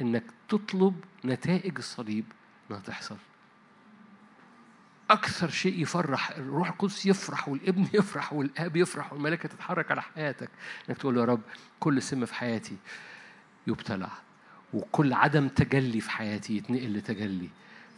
[0.00, 2.24] إنك تطلب نتائج الصليب
[2.70, 3.16] إنها تحصل.
[5.12, 10.50] أكثر شيء يفرح الروح القدس يفرح والابن يفرح والآب يفرح والملائكة تتحرك على حياتك.
[10.88, 11.40] إنك تقول يا رب
[11.80, 12.76] كل سم في حياتي
[13.66, 14.10] يبتلع
[14.74, 17.48] وكل عدم تجلي في حياتي يتنقل لتجلي.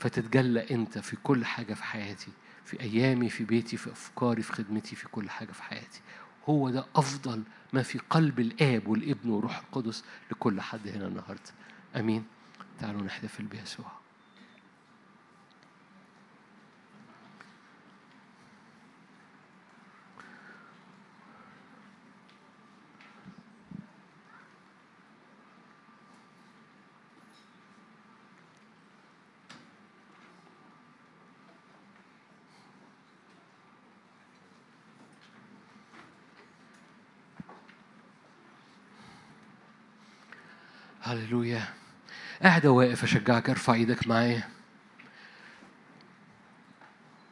[0.01, 2.33] فتتجلى أنت في كل حاجة في حياتي
[2.65, 6.01] في أيامي في بيتي في أفكاري في خدمتي في كل حاجة في حياتي.
[6.49, 7.43] هو ده أفضل
[7.73, 11.53] ما في قلب الآب والابن والروح القدس لكل حد هنا النهاردة.
[11.97, 12.25] أمين.
[12.81, 14.05] تعالوا نحتفل بيسوع
[41.05, 41.69] هللويا
[42.45, 44.49] قاعد واقف أشجعك ارفع إيدك معايا.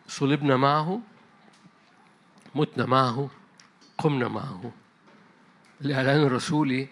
[0.09, 1.01] صلبنا معه
[2.55, 3.31] متنا معه
[3.99, 4.73] قمنا معه.
[5.81, 6.89] الإعلان الرسولي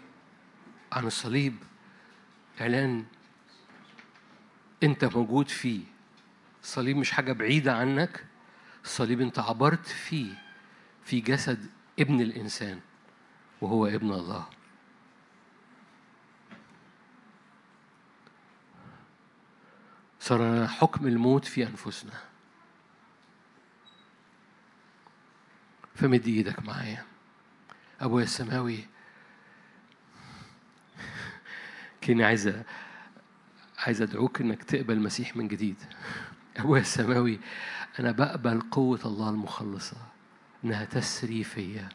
[0.93, 1.57] عن الصليب
[2.61, 3.05] إعلان
[4.83, 5.81] أنت موجود فيه.
[6.63, 8.25] الصليب مش حاجة بعيدة عنك
[8.85, 10.35] الصليب أنت عبرت فيه
[11.05, 11.67] في جسد
[11.99, 12.81] ابن الإنسان
[13.61, 14.47] وهو ابن الله.
[20.31, 22.13] صار حكم الموت في أنفسنا.
[25.95, 27.05] فمد إيدك معايا.
[28.01, 28.87] أبويا السماوي
[32.01, 32.63] كأني عايز
[33.79, 35.77] عايز أدعوك إنك تقبل المسيح من جديد.
[36.57, 37.41] أبويا السماوي
[38.01, 39.97] أنا بقبل قوة الله المخلصة
[40.65, 41.89] إنها تسري فيا.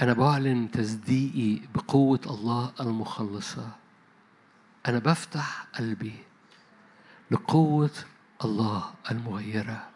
[0.00, 3.83] أنا بعلن تصديقي بقوة الله المخلصة.
[4.88, 6.14] أنا بفتح قلبي
[7.30, 7.90] لقوة
[8.44, 9.90] الله المغيرة.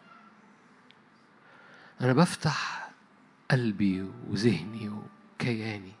[2.01, 2.89] أنا بفتح
[3.51, 5.91] قلبي وذهني وكياني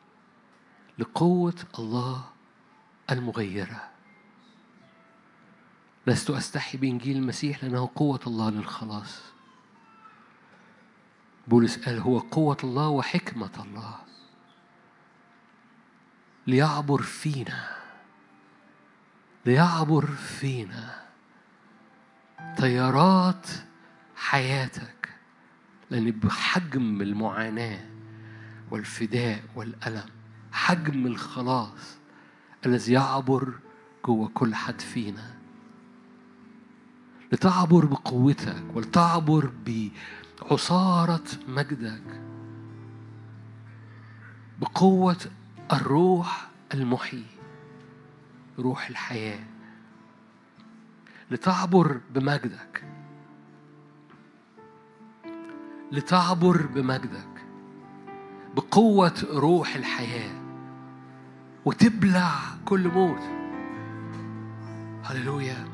[0.99, 2.29] لقوة الله
[3.11, 3.89] المغيرة.
[6.07, 9.21] لست أستحي بإنجيل المسيح لأنه قوة الله للخلاص.
[11.47, 13.99] بولس قال هو قوة الله وحكمة الله
[16.47, 17.78] ليعبر فينا.
[19.49, 20.95] ليعبر فينا
[22.57, 23.47] تيارات
[24.15, 25.09] حياتك
[25.89, 27.85] لأن بحجم المعاناة
[28.71, 30.09] والفداء والألم
[30.51, 31.97] حجم الخلاص
[32.65, 33.53] الذي يعبر
[34.05, 35.33] جوه كل حد فينا.
[37.31, 42.21] لتعبر بقوتك ولتعبر بعصارة مجدك
[44.61, 45.25] بقوة
[45.73, 47.38] الروح المحيي.
[48.59, 49.39] روح الحياة.
[51.31, 52.83] لتعبر بمجدك.
[55.91, 57.45] لتعبر بمجدك.
[58.55, 60.31] بقوة روح الحياة.
[61.65, 62.33] وتبلع
[62.65, 63.21] كل موت.
[65.03, 65.67] هللويا.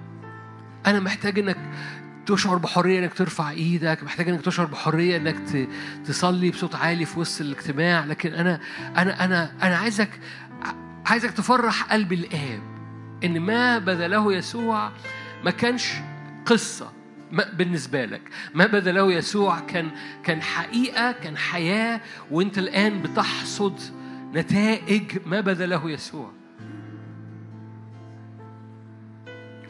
[0.86, 1.58] أنا محتاج إنك
[2.26, 4.04] تشعر بحرية إنك ترفع إيدك.
[4.04, 5.68] محتاج إنك تشعر بحرية إنك
[6.06, 8.06] تصلي بصوت عالي في وسط الاجتماع.
[8.06, 8.60] لكن أنا
[8.98, 10.20] أنا أنا أنا عايزك
[11.06, 12.75] عايزك تفرح قلب الآب
[13.24, 14.92] إن ما بذله يسوع
[15.44, 15.94] ما كانش
[16.46, 16.92] قصة
[17.32, 18.22] ما بالنسبة لك.
[18.54, 19.92] ما بذله يسوع كان
[20.24, 22.02] كان حقيقة كان حياة
[22.32, 23.80] وأنت الآن بتحصد
[24.34, 26.32] نتائج ما بذله يسوع.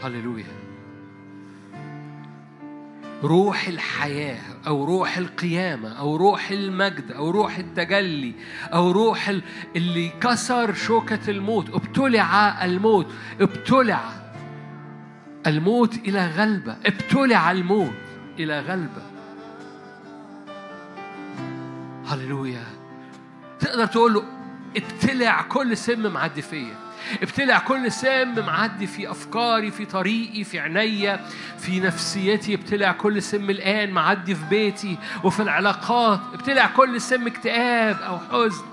[0.02, 0.46] هللويا.
[3.24, 8.34] روح الحياة أو روح القيامة أو روح المجد أو روح التجلي
[8.74, 9.32] أو روح
[9.76, 13.08] اللي كسر شوكة الموت ابتلع الموت
[13.42, 14.02] ابتلع
[15.48, 17.94] الموت إلى غلبة ابتلع الموت
[18.40, 19.02] إلى غلبة.
[22.08, 22.64] هللويا.
[23.60, 24.24] تقدر تقول له
[24.78, 26.85] ابتلع كل سم معدي فيا
[27.22, 31.26] ابتلع كل سم معدي في أفكاري في طريقي في عينيا
[31.60, 32.54] في نفسيتي.
[32.54, 36.20] ابتلع كل سم الآن معدي في بيتي وفي العلاقات.
[36.34, 38.66] ابتلع كل سم اكتئاب أو حزن.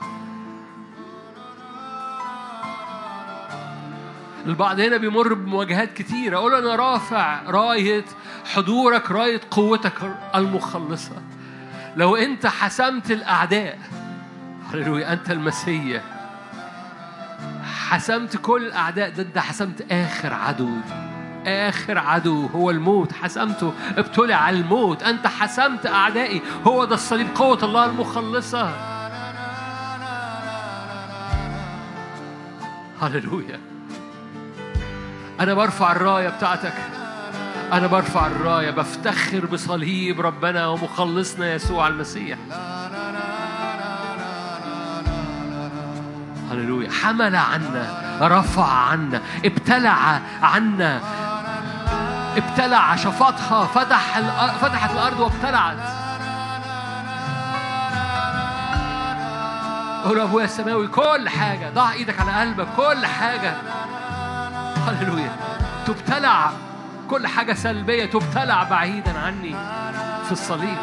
[4.47, 6.37] البعض هنا بيمر بمواجهات كتيرة.
[6.37, 8.05] أقول أنا رافع راية
[8.55, 11.23] حضورك راية قوتك المخلصة.
[11.97, 13.79] لو أنت حسمت الأعداء
[14.73, 16.03] هللويا أنت المسيح.
[17.93, 20.71] حسمت كل الأعداء ده حسمت آخر عدو.
[21.47, 23.13] آخر عدو هو الموت.
[23.13, 25.03] حسمته ابتلع الموت.
[25.03, 26.43] أنت حسمت أعدائي.
[26.67, 28.73] هو ده الصليب قوة الله المخلصة.
[33.01, 33.61] هللويا.
[35.41, 36.75] أنا برفع الراية بتاعتك.
[37.73, 38.71] أنا برفع الراية.
[38.71, 42.39] بفتخر بصليب ربنا ومخلصنا يسوع المسيح.
[46.53, 46.91] هللويا.
[46.91, 51.01] حمل عنا رفع عنا ابتلع عنا.
[52.37, 54.21] ابتلع شفطها فتح
[54.61, 55.77] فتحت الأرض وابتلعت.
[60.05, 61.71] قول أبويا السماوي كل حاجة.
[61.75, 63.55] ضع إيدك على قلبك كل حاجة.
[64.89, 65.37] هللويا.
[65.87, 66.51] تبتلع.
[67.11, 69.55] كل حاجة سلبية تبتلع بعيدا عني
[70.25, 70.79] في الصليب.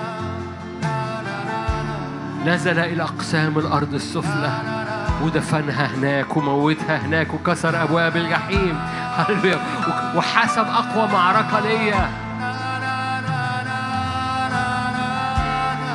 [2.45, 4.79] نزل إلى أقسام الأرض السفلى.
[5.22, 8.80] ودفنها هناك وموتها هناك وكسر أبواب الجحيم.
[10.15, 12.09] وحسب أقوى معركة ليا.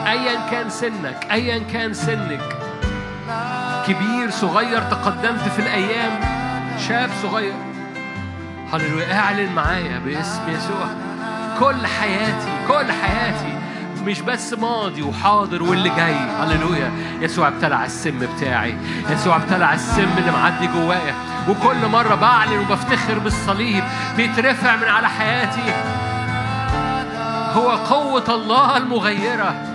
[0.07, 2.41] أيا كان سنك أيا كان سنك.
[3.87, 6.21] كبير صغير تقدمت في الأيام.
[6.89, 7.55] شاب صغير.
[8.73, 10.87] هللويا اعلن معايا باسم يسوع.
[11.61, 13.59] كل حياتي كل حياتي
[14.07, 16.15] مش بس ماضي وحاضر واللي جاي.
[16.15, 16.93] هللويا.
[17.21, 18.77] يسوع ابتلع السم بتاعي.
[19.11, 21.15] يسوع ابتلع السم اللي معدي جوايا.
[21.49, 23.85] وكل مرة بعلن وبفتخر بالصليب
[24.17, 25.75] بيترفع من على حياتي.
[27.55, 29.74] هو قوة الله المغيرة.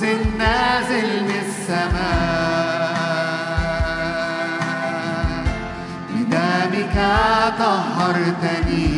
[0.00, 2.90] الخبز النازل من السماء.
[6.14, 6.96] بدمك
[7.58, 8.89] طهرتني.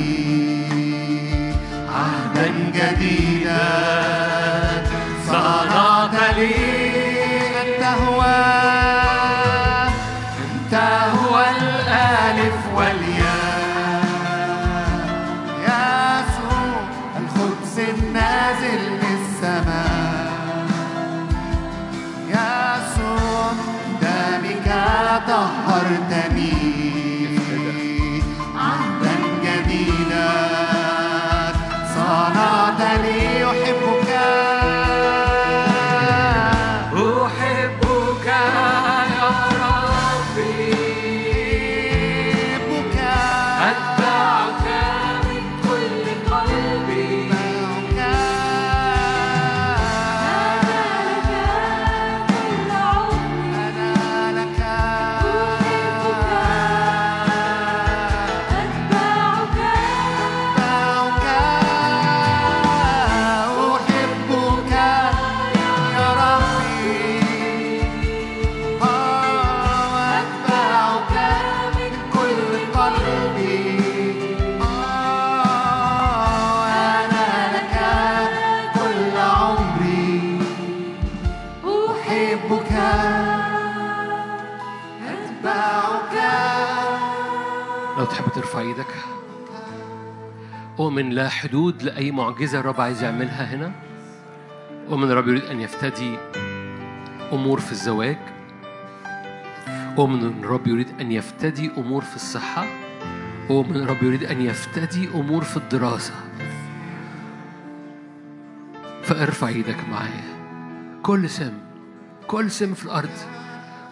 [90.93, 93.73] أؤمن لا حدود لأي معجزة الرب عايز يعملها هنا.
[94.89, 96.17] أؤمن الرب يريد أن يفتدي
[97.33, 98.19] أمور في الزواج.
[99.99, 102.67] أؤمن أن الرب يريد أن يفتدي أمور في الصحة.
[103.51, 106.15] أؤمن الرب يريد أن يفتدي أمور في الدراسة.
[109.03, 110.25] فارفع إيدك معايا.
[111.03, 111.53] كل سم
[112.27, 113.17] كل سم في الأرض.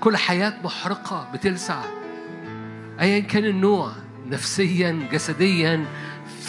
[0.01, 1.80] كل حياة محرقة بتلسع.
[3.01, 3.92] ايا كان النوع
[4.26, 5.84] نفسيا جسديا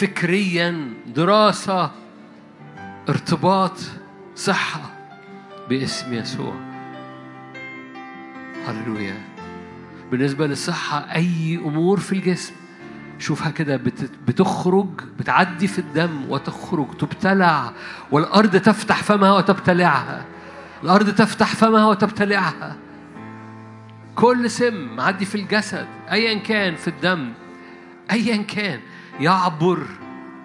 [0.02, 1.90] فكريا دراسة
[3.08, 3.78] ارتباط
[4.36, 4.80] صحة
[5.68, 6.54] باسم يسوع.
[8.66, 9.14] هللويا.
[10.10, 12.54] بالنسبة للصحة أي أمور في الجسم
[13.18, 14.88] شوفها كده بت- بتخرج
[15.18, 17.72] بتعدي في الدم وتخرج تبتلع.
[18.10, 20.24] والأرض تفتح فمها وتبتلعها.
[20.82, 22.76] الأرض تفتح فمها وتبتلعها.
[24.14, 27.32] كل سم معدي في الجسد ايا كان في الدم
[28.10, 28.80] ايا كان.
[29.20, 29.86] يعبر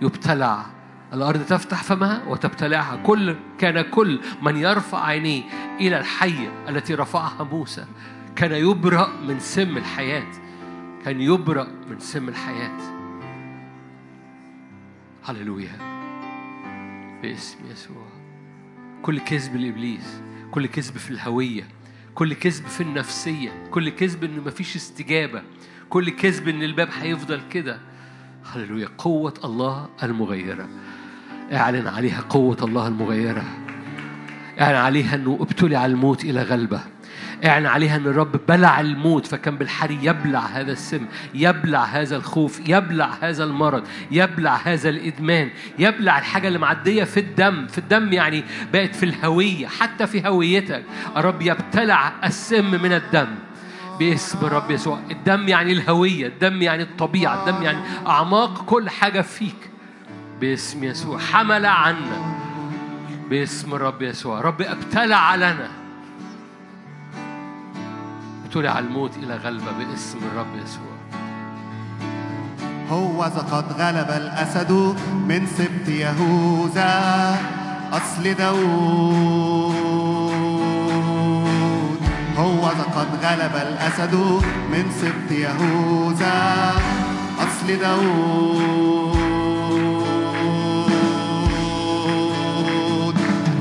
[0.02, 0.66] يبتلع
[1.14, 5.44] الأرض تفتح فمها وتبتلعها كل كان كل من يرفع عينيه
[5.80, 7.86] إلى الحيه التي رفعها موسى.
[8.36, 10.32] كان يبرأ من سم الحياة.
[11.06, 12.78] كان يبرأ من سم الحياة.
[15.26, 15.78] هللويا.
[17.22, 18.08] باسم يسوع.
[19.02, 21.64] كل كذب لإبليس كل كذب في الهوية
[22.16, 25.44] كل كذب في النفسية كل كذب ان مفيش استجابة
[25.90, 27.80] كل كذب إن الباب هيفضل كده.
[28.54, 28.88] هللويا.
[28.98, 30.68] قوة الله المغيرة.
[31.54, 33.44] اعلن عليها قوة الله المغيرة.
[34.62, 36.82] اعلن عليها انه ابتلع الموت إلى غلبة.
[37.46, 43.10] اعلن عليها ان الرب بلع الموت فكان بالحري يبلع هذا السم يبلع هذا الخوف يبلع
[43.22, 45.50] هذا المرض يبلع هذا الإدمان
[45.80, 47.68] يبلع الحاجة اللي معدية في الدم.
[47.68, 48.44] في الدم يعني
[48.74, 50.84] بقت في الهوية حتى في هويتك.
[51.18, 53.28] الرب يبتلع السم من الدم.
[54.00, 55.00] باسم الرب يسوع.
[55.12, 59.70] الدم يعني الهوية الدم يعني الطبيعة الدم يعني أعماق كل حاجة فيك.
[60.42, 61.20] باسم يسوع.
[61.20, 62.38] حمل عنا.
[63.30, 64.42] باسم الرب يسوع.
[64.42, 65.68] رب ابتلع لنا.
[68.46, 70.98] ابتلع الموت إلى غلبة باسم الرب يسوع.
[72.90, 74.72] هوذا قد غلب الأسد
[75.28, 77.38] من سبط يهوذا.
[77.92, 79.78] أصل داود
[82.38, 84.16] هوذا قد غلب الأسد
[84.72, 86.74] من سبط يهوذا.
[87.40, 89.18] أصل داود.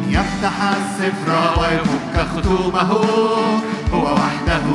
[0.09, 1.31] يفتح السفر
[1.61, 2.91] ويفك ختومه
[3.93, 4.67] هو وحده.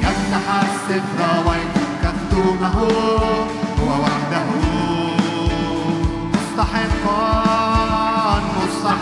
[0.00, 2.76] يفتح السفر ويفك ختومه
[3.80, 4.48] هو وحده.
[6.32, 7.41] مستحقا مستحق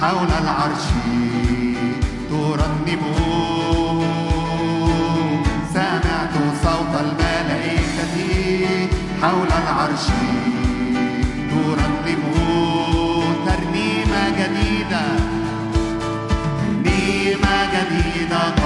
[0.00, 0.86] حول العرش
[2.30, 3.02] ترنم.
[5.74, 8.16] سمعت صوت الملائكة
[9.22, 10.06] حول العرش
[11.50, 12.22] ترنم.
[13.46, 15.06] ترنيمة جديدة.
[16.84, 18.65] ترنيمة جديدة.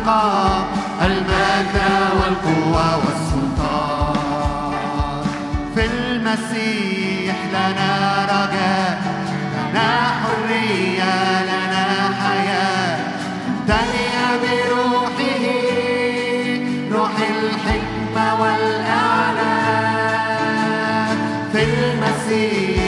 [0.00, 0.62] التقى
[1.06, 1.76] المجد
[2.20, 4.14] والقوة والسلطان.
[5.74, 7.92] في المسيح لنا
[8.24, 8.98] رجاء
[9.70, 9.90] لنا
[10.20, 11.86] حرية لنا
[12.20, 12.98] حياة.
[13.68, 14.10] تلي
[14.42, 15.44] بروحه
[16.92, 19.90] روح الحكمة والإعلان
[21.52, 22.79] في المسيح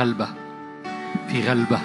[0.00, 0.28] غلبة
[1.28, 1.78] في غلبة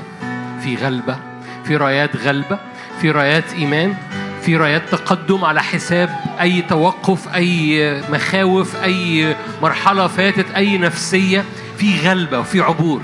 [0.64, 1.18] في غلبة
[1.64, 2.58] في رايات غلبة
[3.02, 3.94] في رايات إيمان
[4.42, 6.10] في رايات تقدم على حساب
[6.42, 11.44] أي توقف أي مخاوف أي مرحلة فاتت أي نفسية
[11.78, 13.02] في غلبة وفي عبور.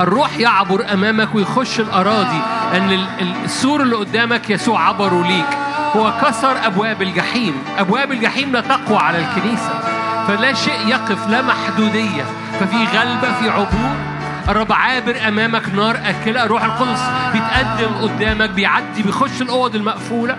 [0.00, 2.40] الروح يعبر أمامك ويخش الأراضي
[2.74, 3.06] ال-
[3.44, 5.58] السور اللي قدامك يسوع عبره ليك.
[5.96, 7.54] هو كسر أبواب الجحيم.
[7.78, 9.80] أبواب الجحيم لا تقوى على الكنيسة.
[10.28, 12.24] فلا شيء يقف لا محدودية.
[12.60, 14.07] ففي غلبة في عبور.
[14.48, 16.44] الرب عابر أمامك نار أكلة.
[16.44, 17.00] الروح القدس
[17.32, 20.36] بيتقدم قدامك بيعدي بيخش الأوض المقفولة.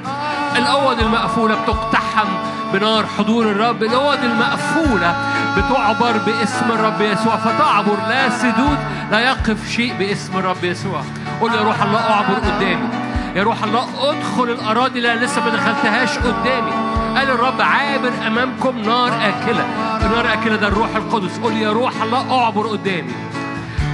[0.56, 2.27] الأوض المقفولة بتقتحم
[2.73, 3.84] بنار حضور الرب.
[3.84, 5.15] الأوض المقفولة
[5.57, 7.36] بتعبر باسم الرب يسوع.
[7.36, 8.77] فتعبر لا سدود
[9.11, 11.02] لا يقف شيء باسم الرب يسوع.
[11.41, 12.90] قول يا روح الله أعبر قدامي.
[13.36, 16.72] يا روح الله ادخل الأراضي اللي أنا لسه ما دخلتهاش قدامي.
[17.15, 19.65] قال الرب عابر أمامكم نار أكلة.
[20.02, 21.40] نار أكلة ده الروح القدس.
[21.40, 23.14] قول يا روح الله أعبر قدامي.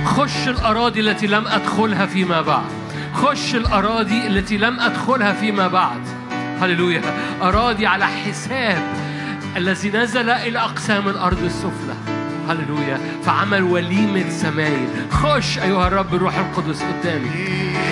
[0.05, 2.65] خش الأراضي التي لم أدخلها فيما بعد.
[3.13, 5.99] خش الأراضي التي لم أدخلها فيما بعد.
[6.61, 7.01] هللويا.
[7.41, 8.83] أراضي على حساب
[9.57, 11.93] الذي نزل إلى أقسام الأرض السفلى.
[12.49, 12.99] هللويا.
[13.25, 17.29] فعمل وليمة سمايل خش أيها الرب الروح القدس قدامي.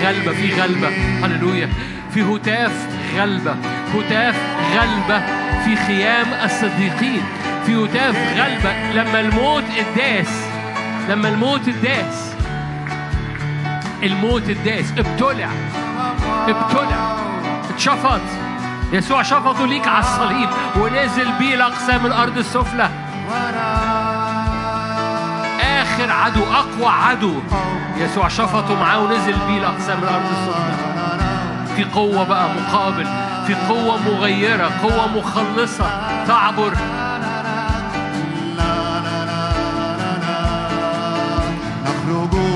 [0.02, 0.88] غلبة في غلبة.
[1.22, 1.68] هللويا.
[2.14, 3.56] في هتاف غلبة.
[3.94, 4.36] هتاف
[4.74, 5.20] غلبة
[5.64, 7.22] في خيام الصديقين.
[7.66, 10.43] في هتاف غلبة لما الموت اتداس
[11.08, 12.34] لما الموت اتداس
[14.02, 15.48] الموت اتداس ابتلع
[16.48, 17.16] ابتلع
[17.70, 18.20] اتشفط.
[18.92, 22.88] يسوع شفطه ليك على الصليب ونزل بيه لأقسام الأرض السفلى.
[25.60, 27.34] آخر عدو أقوى عدو.
[27.96, 30.74] يسوع شفطه معاه ونزل بيه لأقسام الأرض السفلى.
[31.76, 33.06] في قوة بقى مقابل
[33.46, 36.72] في قوة مغيرة قوة مخلصة تعبر
[42.14, 42.53] logo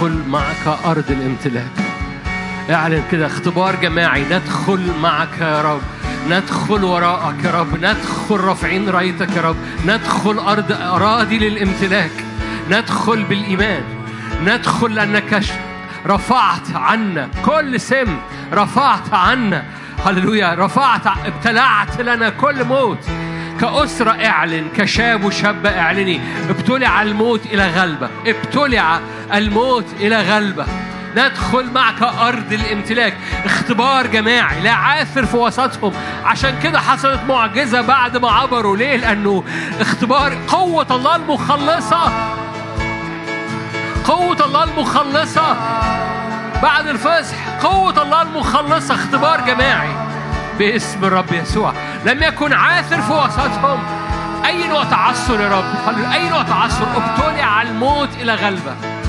[0.00, 1.70] ندخل معك أرض الامتلاك.
[2.70, 5.80] اعلن كده اختبار جماعي ندخل معك يا رب.
[6.28, 7.76] ندخل وراءك يا رب.
[7.84, 9.56] ندخل رافعين رايتك يا رب.
[9.86, 12.10] ندخل أرض اراضي للامتلاك.
[12.70, 13.82] ندخل بالإيمان.
[14.44, 15.52] ندخل لأنك ش-
[16.06, 18.16] رفعت عنا كل سم.
[18.52, 19.64] رفعت عنا.
[20.06, 20.54] هللويا.
[20.54, 23.04] رفعت ابتلعت لنا كل موت.
[23.60, 26.20] كأسرة اعلن كشاب وشابة اعلني.
[26.50, 28.08] ابتلع الموت إلى غلبة.
[28.26, 29.00] ابتلع
[29.34, 30.66] الموت إلى غلبة.
[31.16, 33.16] ندخل معك أرض الامتلاك.
[33.44, 34.60] اختبار جماعي.
[34.60, 35.92] لا عاثر في وسطهم.
[36.24, 38.76] عشان كده حصلت معجزة بعد ما عبروا.
[38.76, 39.44] ليه؟ لأنه
[39.80, 42.12] اختبار قوة الله المخلصة.
[44.04, 45.56] قوة الله المخلصة.
[46.62, 48.94] بعد الفصح قوة الله المخلصة.
[48.94, 49.90] اختبار جماعي.
[50.58, 51.72] باسم الرب يسوع.
[52.04, 53.82] لم يكن عاثر في وسطهم.
[54.46, 55.64] أي نوع تعثر يا رب.
[56.12, 58.99] أي نوع تعثر ابتلع الموت إلى غلبة.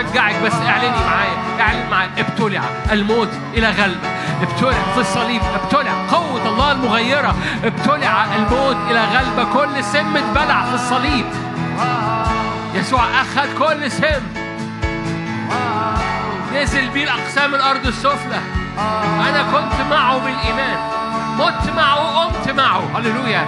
[0.00, 2.62] أشجعك بس اعلني معايا اعلن معايا ابتلع
[2.92, 4.08] الموت إلى غلبة
[4.42, 5.42] ابتلع في الصليب.
[5.62, 7.34] ابتلع قوة الله المغيرة.
[7.64, 11.26] ابتلع الموت إلى غلبة كل سم اتبلع في الصليب.
[12.74, 14.22] يسوع أخذ كل سم.
[16.54, 18.40] نزل بيه الأقسام الأرض السفلى.
[19.28, 20.78] أنا كنت معه بالإيمان.
[21.38, 22.82] مت معه قمت معه.
[22.96, 23.46] هللويا.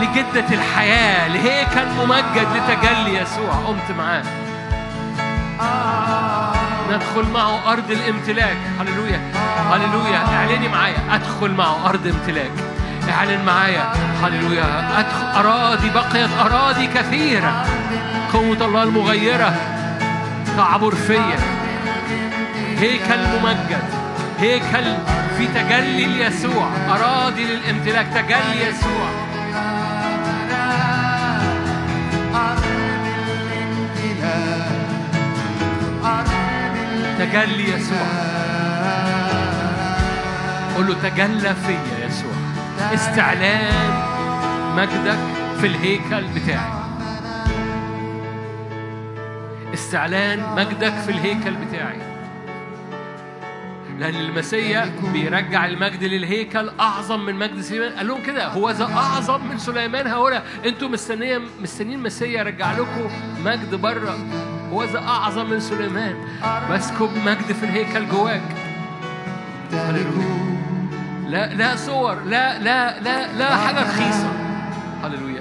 [0.00, 3.52] لجدة الحياة لهيكل ممجد لتجلي يسوع.
[3.66, 4.22] قمت معاه.
[6.92, 8.56] ندخل معه أرض الامتلاك.
[8.80, 9.20] هللويا.
[9.72, 10.18] هللويا.
[10.34, 10.96] اعلني معايا.
[11.10, 12.50] أدخل معه أرض امتلاك.
[13.10, 13.92] اعلن معايا.
[14.22, 14.98] هللويا.
[14.98, 15.26] أدخل.
[15.46, 17.66] أراضي بقيت أراضي كثيرة.
[18.32, 19.54] قوة الله المغيرة.
[20.56, 21.38] تعبر فيا
[22.78, 23.82] هيكل ممجد
[24.40, 24.94] هيكل
[25.38, 28.06] في تجلي ليسوع أراضي للامتلاك.
[28.14, 29.17] تجلي يسوع.
[37.18, 38.06] تجلي يسوع.
[40.76, 42.32] قول له تجلى فيا يسوع.
[42.94, 43.92] استعلان
[44.76, 45.18] مجدك
[45.60, 46.72] في الهيكل بتاعي.
[49.74, 51.98] استعلان مجدك في الهيكل بتاعي.
[53.98, 57.92] لأن المسيا بيرجع المجد للهيكل أعظم من مجد سليمان.
[57.92, 60.06] قال لهم كده هو ذا أعظم من سليمان.
[60.06, 63.10] هؤلاء أنتوا مستنيين مستنيين مسيا يرجع لكم
[63.44, 64.18] مجد بره.
[64.72, 66.14] هو ذا أعظم من سليمان.
[66.70, 68.42] بسكب مجد في الهيكل جواك.
[71.26, 74.32] لا لا صور لا لا لا لا حاجة رخيصة.
[75.04, 75.40] هللويا.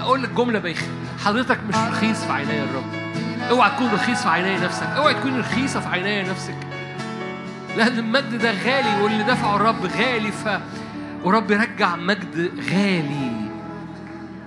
[0.00, 0.86] أقول لك جملة بايخة
[1.24, 2.84] حضرتك مش رخيص في عيني الرب
[3.50, 4.86] اوعى تكون رخيص في عيني نفسك.
[4.86, 6.56] اوعى تكون رخيصة في عيني نفسك.
[7.76, 10.48] لأن المجد ده غالي واللي دفعه الرب غالي ف
[11.24, 13.32] ورب يرجع مجد غالي.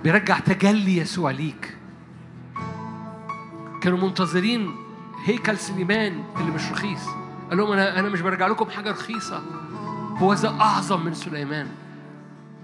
[0.04, 1.76] بيرجع تجلي يسوع ليك.
[3.80, 4.76] كانوا منتظرين
[5.24, 7.06] هيكل سليمان اللي مش رخيص.
[7.48, 9.42] قال لهم أنا أنا مش برجع لكم حاجة رخيصة.
[10.16, 11.68] هو ذا أعظم من سليمان.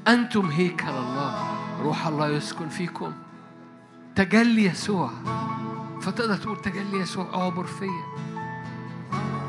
[0.08, 1.56] أنتم هيكل الله.
[1.82, 3.12] روح الله يسكن فيكم.
[4.14, 5.10] تجلي يسوع.
[6.00, 7.34] فتقدر تقول تجلي يسوع.
[7.34, 8.02] اعبر فيا.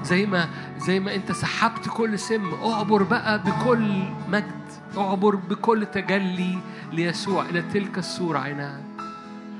[0.03, 2.53] زي ما زي ما أنت سحبت كل سم.
[2.53, 4.63] أعبر بقى بكل مجد.
[4.97, 6.59] أعبر بكل تجلي
[6.91, 7.45] ليسوع.
[7.45, 8.81] إلى تلك الصورة عينها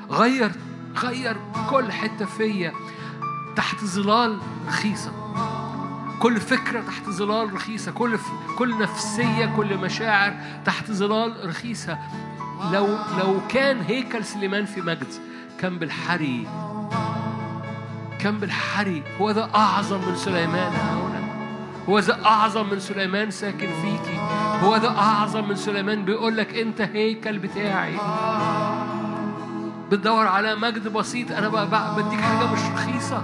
[0.09, 0.51] غير
[0.98, 1.38] غير
[1.70, 2.74] كل حتة فيا
[3.56, 5.11] تحت ظلال رخيصة.
[6.20, 7.91] كل فكرة تحت ظلال رخيصة.
[7.91, 8.28] كل ف...
[8.57, 10.34] كل نفسية كل مشاعر
[10.65, 11.98] تحت ظلال رخيصة.
[12.72, 12.88] لو
[13.20, 15.14] لو كان هيكل سليمان في مجد
[15.60, 16.48] كان بالحري
[18.20, 19.03] كان بالحري.
[19.22, 21.24] هو ده أعظم من سليمان هنا.
[21.90, 24.18] هو ذا أعظم من سليمان ساكن فيكي.
[24.64, 26.06] هو ذا أعظم من سليمان.
[26.06, 27.95] بيقول لك أنت هيكل بتاعي.
[29.94, 31.32] بتدور على مجد بسيط.
[31.32, 33.24] أنا بقى بديك حاجة مش رخيصة.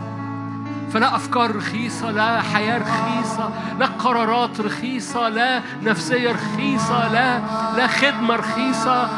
[0.93, 7.39] فلا أفكار رخيصة لا حياة رخيصة لا قرارات رخيصة لا نفسية رخيصة لا
[7.77, 9.09] لا خدمة رخيصة.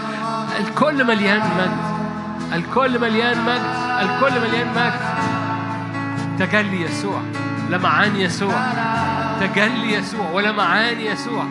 [0.59, 1.77] الكل مليان مجد.
[2.53, 3.75] الكل مليان مجد.
[4.01, 5.01] الكل مليان مجد.
[6.39, 7.21] تجلي يسوع.
[7.69, 8.63] لمعان يسوع.
[9.39, 10.29] تجلي يسوع.
[10.33, 11.43] ولمعان يسوع.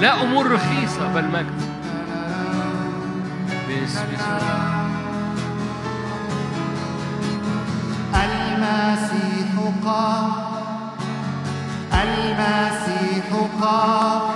[0.00, 1.74] لا أمور رخيصة بل مجد.
[3.68, 4.83] باسم يسوع
[8.64, 9.52] المسيح
[9.84, 10.32] قام.
[11.92, 13.26] المسيح
[13.60, 14.33] قام.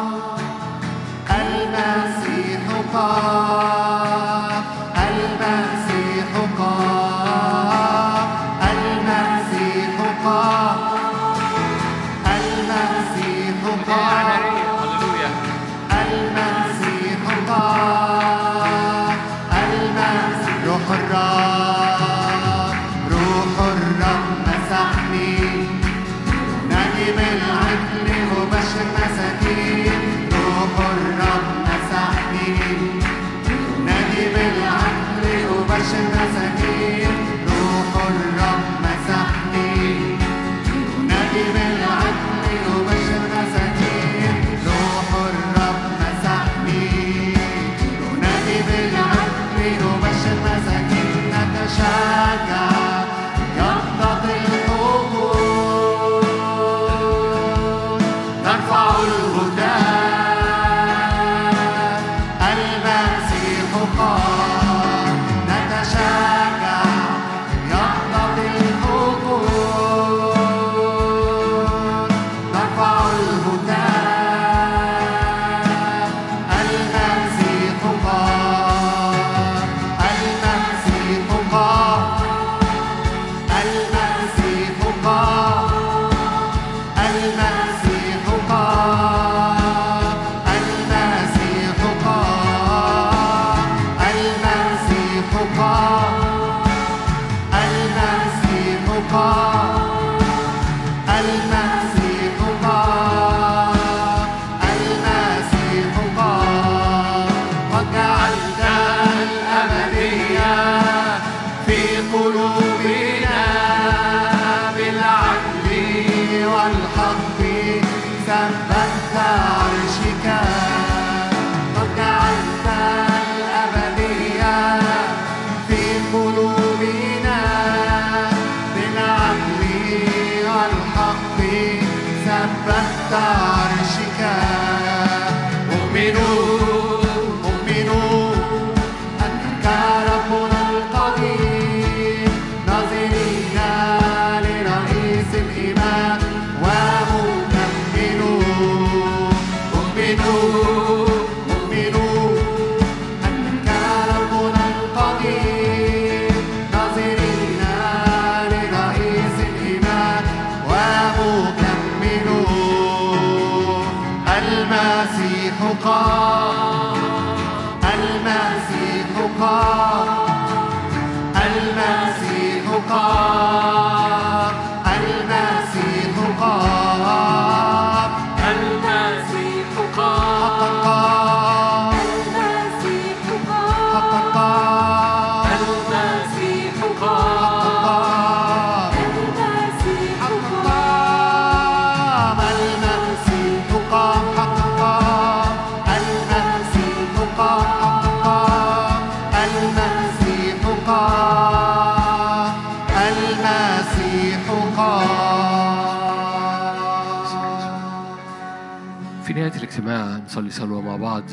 [210.49, 211.25] نصلي صلوة مع بعض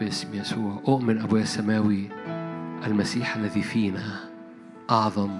[0.00, 0.82] باسم يسوع.
[0.88, 2.08] أؤمن أبويا السماوي
[2.86, 4.20] المسيح الذي فينا
[4.90, 5.30] أعظم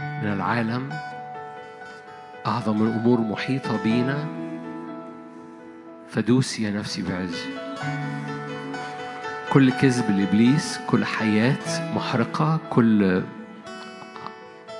[0.00, 0.88] من العالم
[2.46, 4.26] أعظم من محيطة بينا.
[6.08, 7.36] فدوسي يا نفسي بعز.
[9.52, 13.22] كل كذب لإبليس كل حياة محرقة كل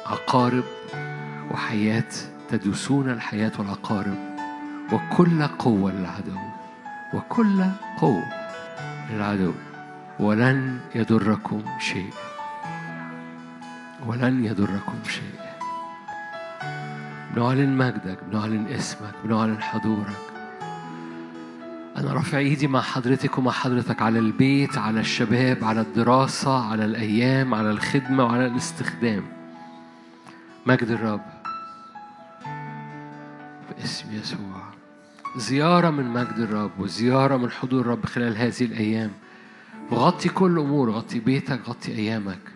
[0.07, 0.65] عقارب
[1.51, 2.13] وحياة
[2.49, 4.17] تدوسون الحياة والعقارب
[4.93, 6.56] وكل قوة للعدو.
[7.15, 7.65] وكل
[7.99, 8.25] قوة.
[9.11, 9.53] للعدو
[10.19, 12.11] ولن يضركم شيء.
[14.07, 15.41] ولن يضركم شيء.
[17.35, 20.17] بنعلن مجدك بنعلن اسمك بنعلن حضورك.
[21.97, 27.55] أنا رافع إيدي مع حضرتك ومع حضرتك على البيت على الشباب على الدراسة على الأيام
[27.55, 29.25] على الخدمة وعلى الاستخدام.
[30.67, 31.25] مجد الرب
[33.79, 34.76] باسم يسوع.
[35.37, 39.11] زيارة من مجد الرب وزيارة من حضور الرب خلال هذه الأيام.
[39.93, 42.56] غطي كل أمور غطي بيتك غطي أيامك.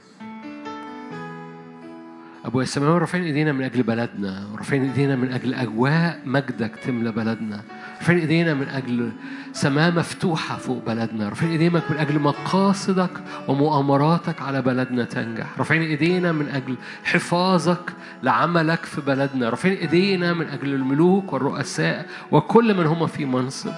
[2.50, 7.60] أبويا السماوي رافعين إيدينا من أجل بلدنا ورافعين إيدينا من أجل أجواء مجدك تملى بلدنا
[7.98, 9.12] رافعين إيدينا من أجل
[9.52, 13.10] سماء مفتوحة فوق بلدنا رافعين إيدينا من أجل مقاصدك
[13.48, 20.46] ومؤامراتك على بلدنا تنجح رافعين إيدينا من أجل حفاظك لعملك في بلدنا رافعين إيدينا من
[20.46, 23.72] أجل الملوك والرؤساء وكل من هم في منصب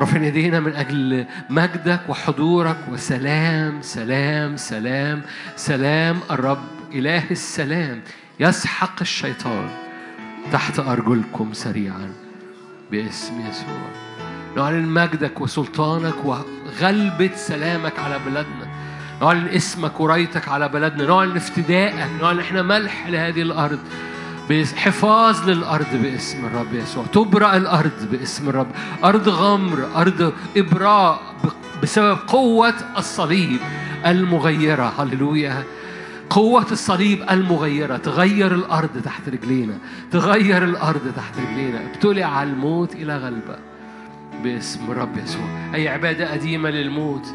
[0.00, 5.22] رافعين إيدينا من أجل مجدك وحضورك وسلام سلام سلام
[5.56, 8.00] سلام الرب إله السلام
[8.40, 9.68] يسحق الشيطان
[10.52, 12.12] تحت أرجلكم سريعا
[12.90, 13.88] باسم يسوع.
[14.56, 18.66] نعلن مجدك وسلطانك وغلبة سلامك على بلادنا.
[19.22, 22.08] نعلن اسمك ورأيتك على بلدنا نعلن افتدائك.
[22.22, 23.78] نعلن إحنا ملح لهذه الأرض.
[24.50, 27.04] بس- حفاظ للأرض باسم الرب يسوع.
[27.12, 28.70] تبرأ الأرض باسم الرب.
[29.04, 31.20] أرض غمر أرض إبراء
[31.82, 33.60] بسبب قوة الصليب
[34.06, 34.92] المغيرة.
[34.98, 35.62] هللويا.
[36.30, 39.78] قوة الصليب المغيرة تغير الأرض تحت رجلينا
[40.10, 43.56] تغير الأرض تحت رجلينا ابتلع الموت إلى غلبة.
[44.42, 45.44] باسم الرب يسوع.
[45.74, 47.34] أي عبادة قديمة للموت.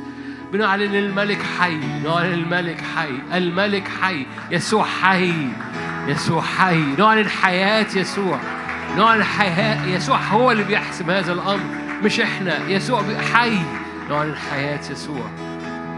[0.54, 5.34] بنعلن الملك حي نعلن الملك حي الملك حي يسوع حي
[6.08, 6.84] يسوع حي.
[6.98, 8.40] نعلن حياة يسوع.
[8.98, 11.64] نعلن حياة يسوع هو اللي بيحسم هذا الأمر
[12.04, 12.68] مش إحنا.
[12.68, 13.04] يسوع
[13.34, 13.58] حي.
[14.10, 15.49] نعلن حياة يسوع.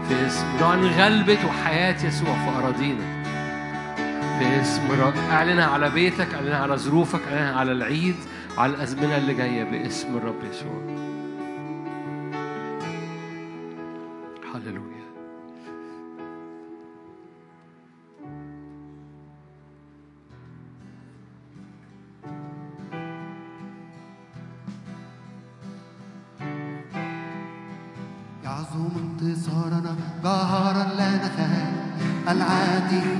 [0.08, 3.22] في اسم نعلن غلبة وحياة يسوع في أراضينا
[4.38, 8.16] في اسم الرب اعلنها على بيتك اعلنها على ظروفك اعلنها على العيد
[8.58, 11.11] وعلى الازمنة اللي جاية باسم الرب يسوع.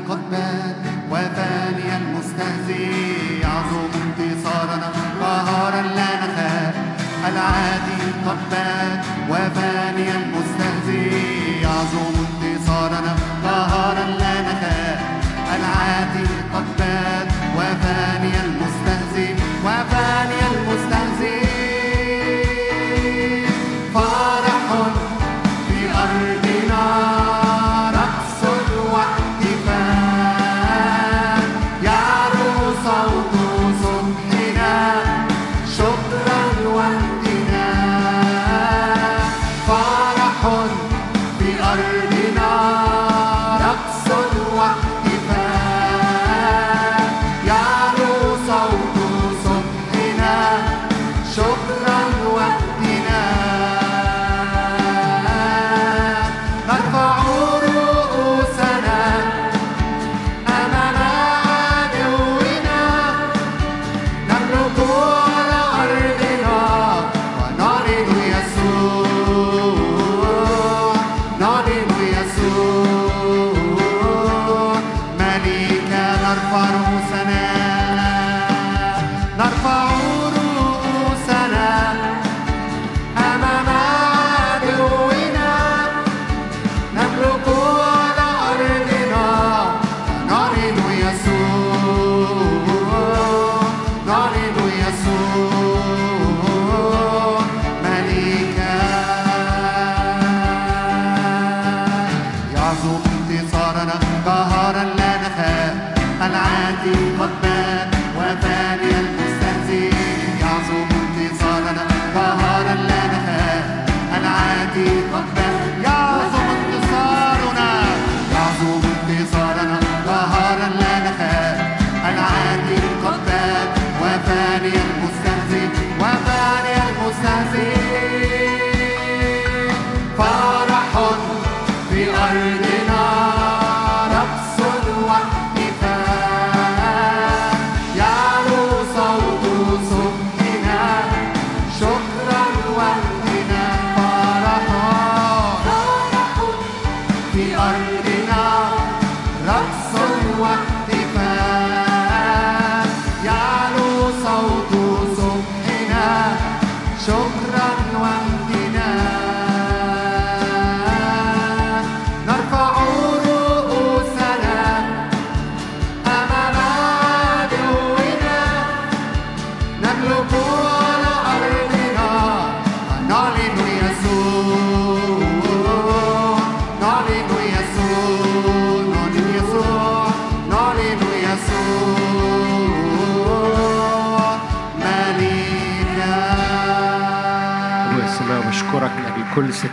[0.09, 0.74] قد بان
[1.11, 3.02] وفاني المستهزئ.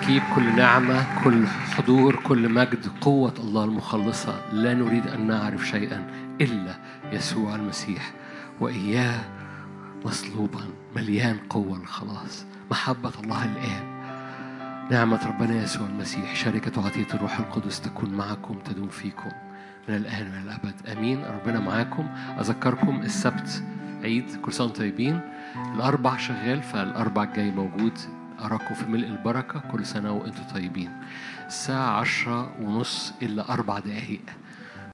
[0.09, 4.41] سكيب كل نعمة كل حضور كل مجد قوة الله المخلصة.
[4.51, 6.07] لا نريد أن نعرف شيئا
[6.41, 6.75] إلا
[7.11, 8.11] يسوع المسيح.
[8.59, 9.19] وإياه
[10.05, 10.59] مصلوبا
[10.95, 12.45] مليان قوة الخلاص.
[12.71, 13.83] محبة الله الآب
[14.91, 19.31] نعمة ربنا يسوع المسيح شركة وعطية الروح القدس تكون معكم تدوم فيكم
[19.89, 20.75] من الآن وإلى الأبد.
[20.97, 21.25] آمين.
[21.25, 22.07] ربنا معاكم.
[22.39, 23.63] أذكركم السبت
[24.03, 25.21] عيد كل سنة طيبين.
[25.75, 27.99] الأربع شغال فالأربع الجاي موجود.
[28.45, 30.91] أراكم في ملء البركة كل سنة وأنتم طيبين.
[31.47, 34.21] الساعة عشرة ونص إلا أربع دقايق.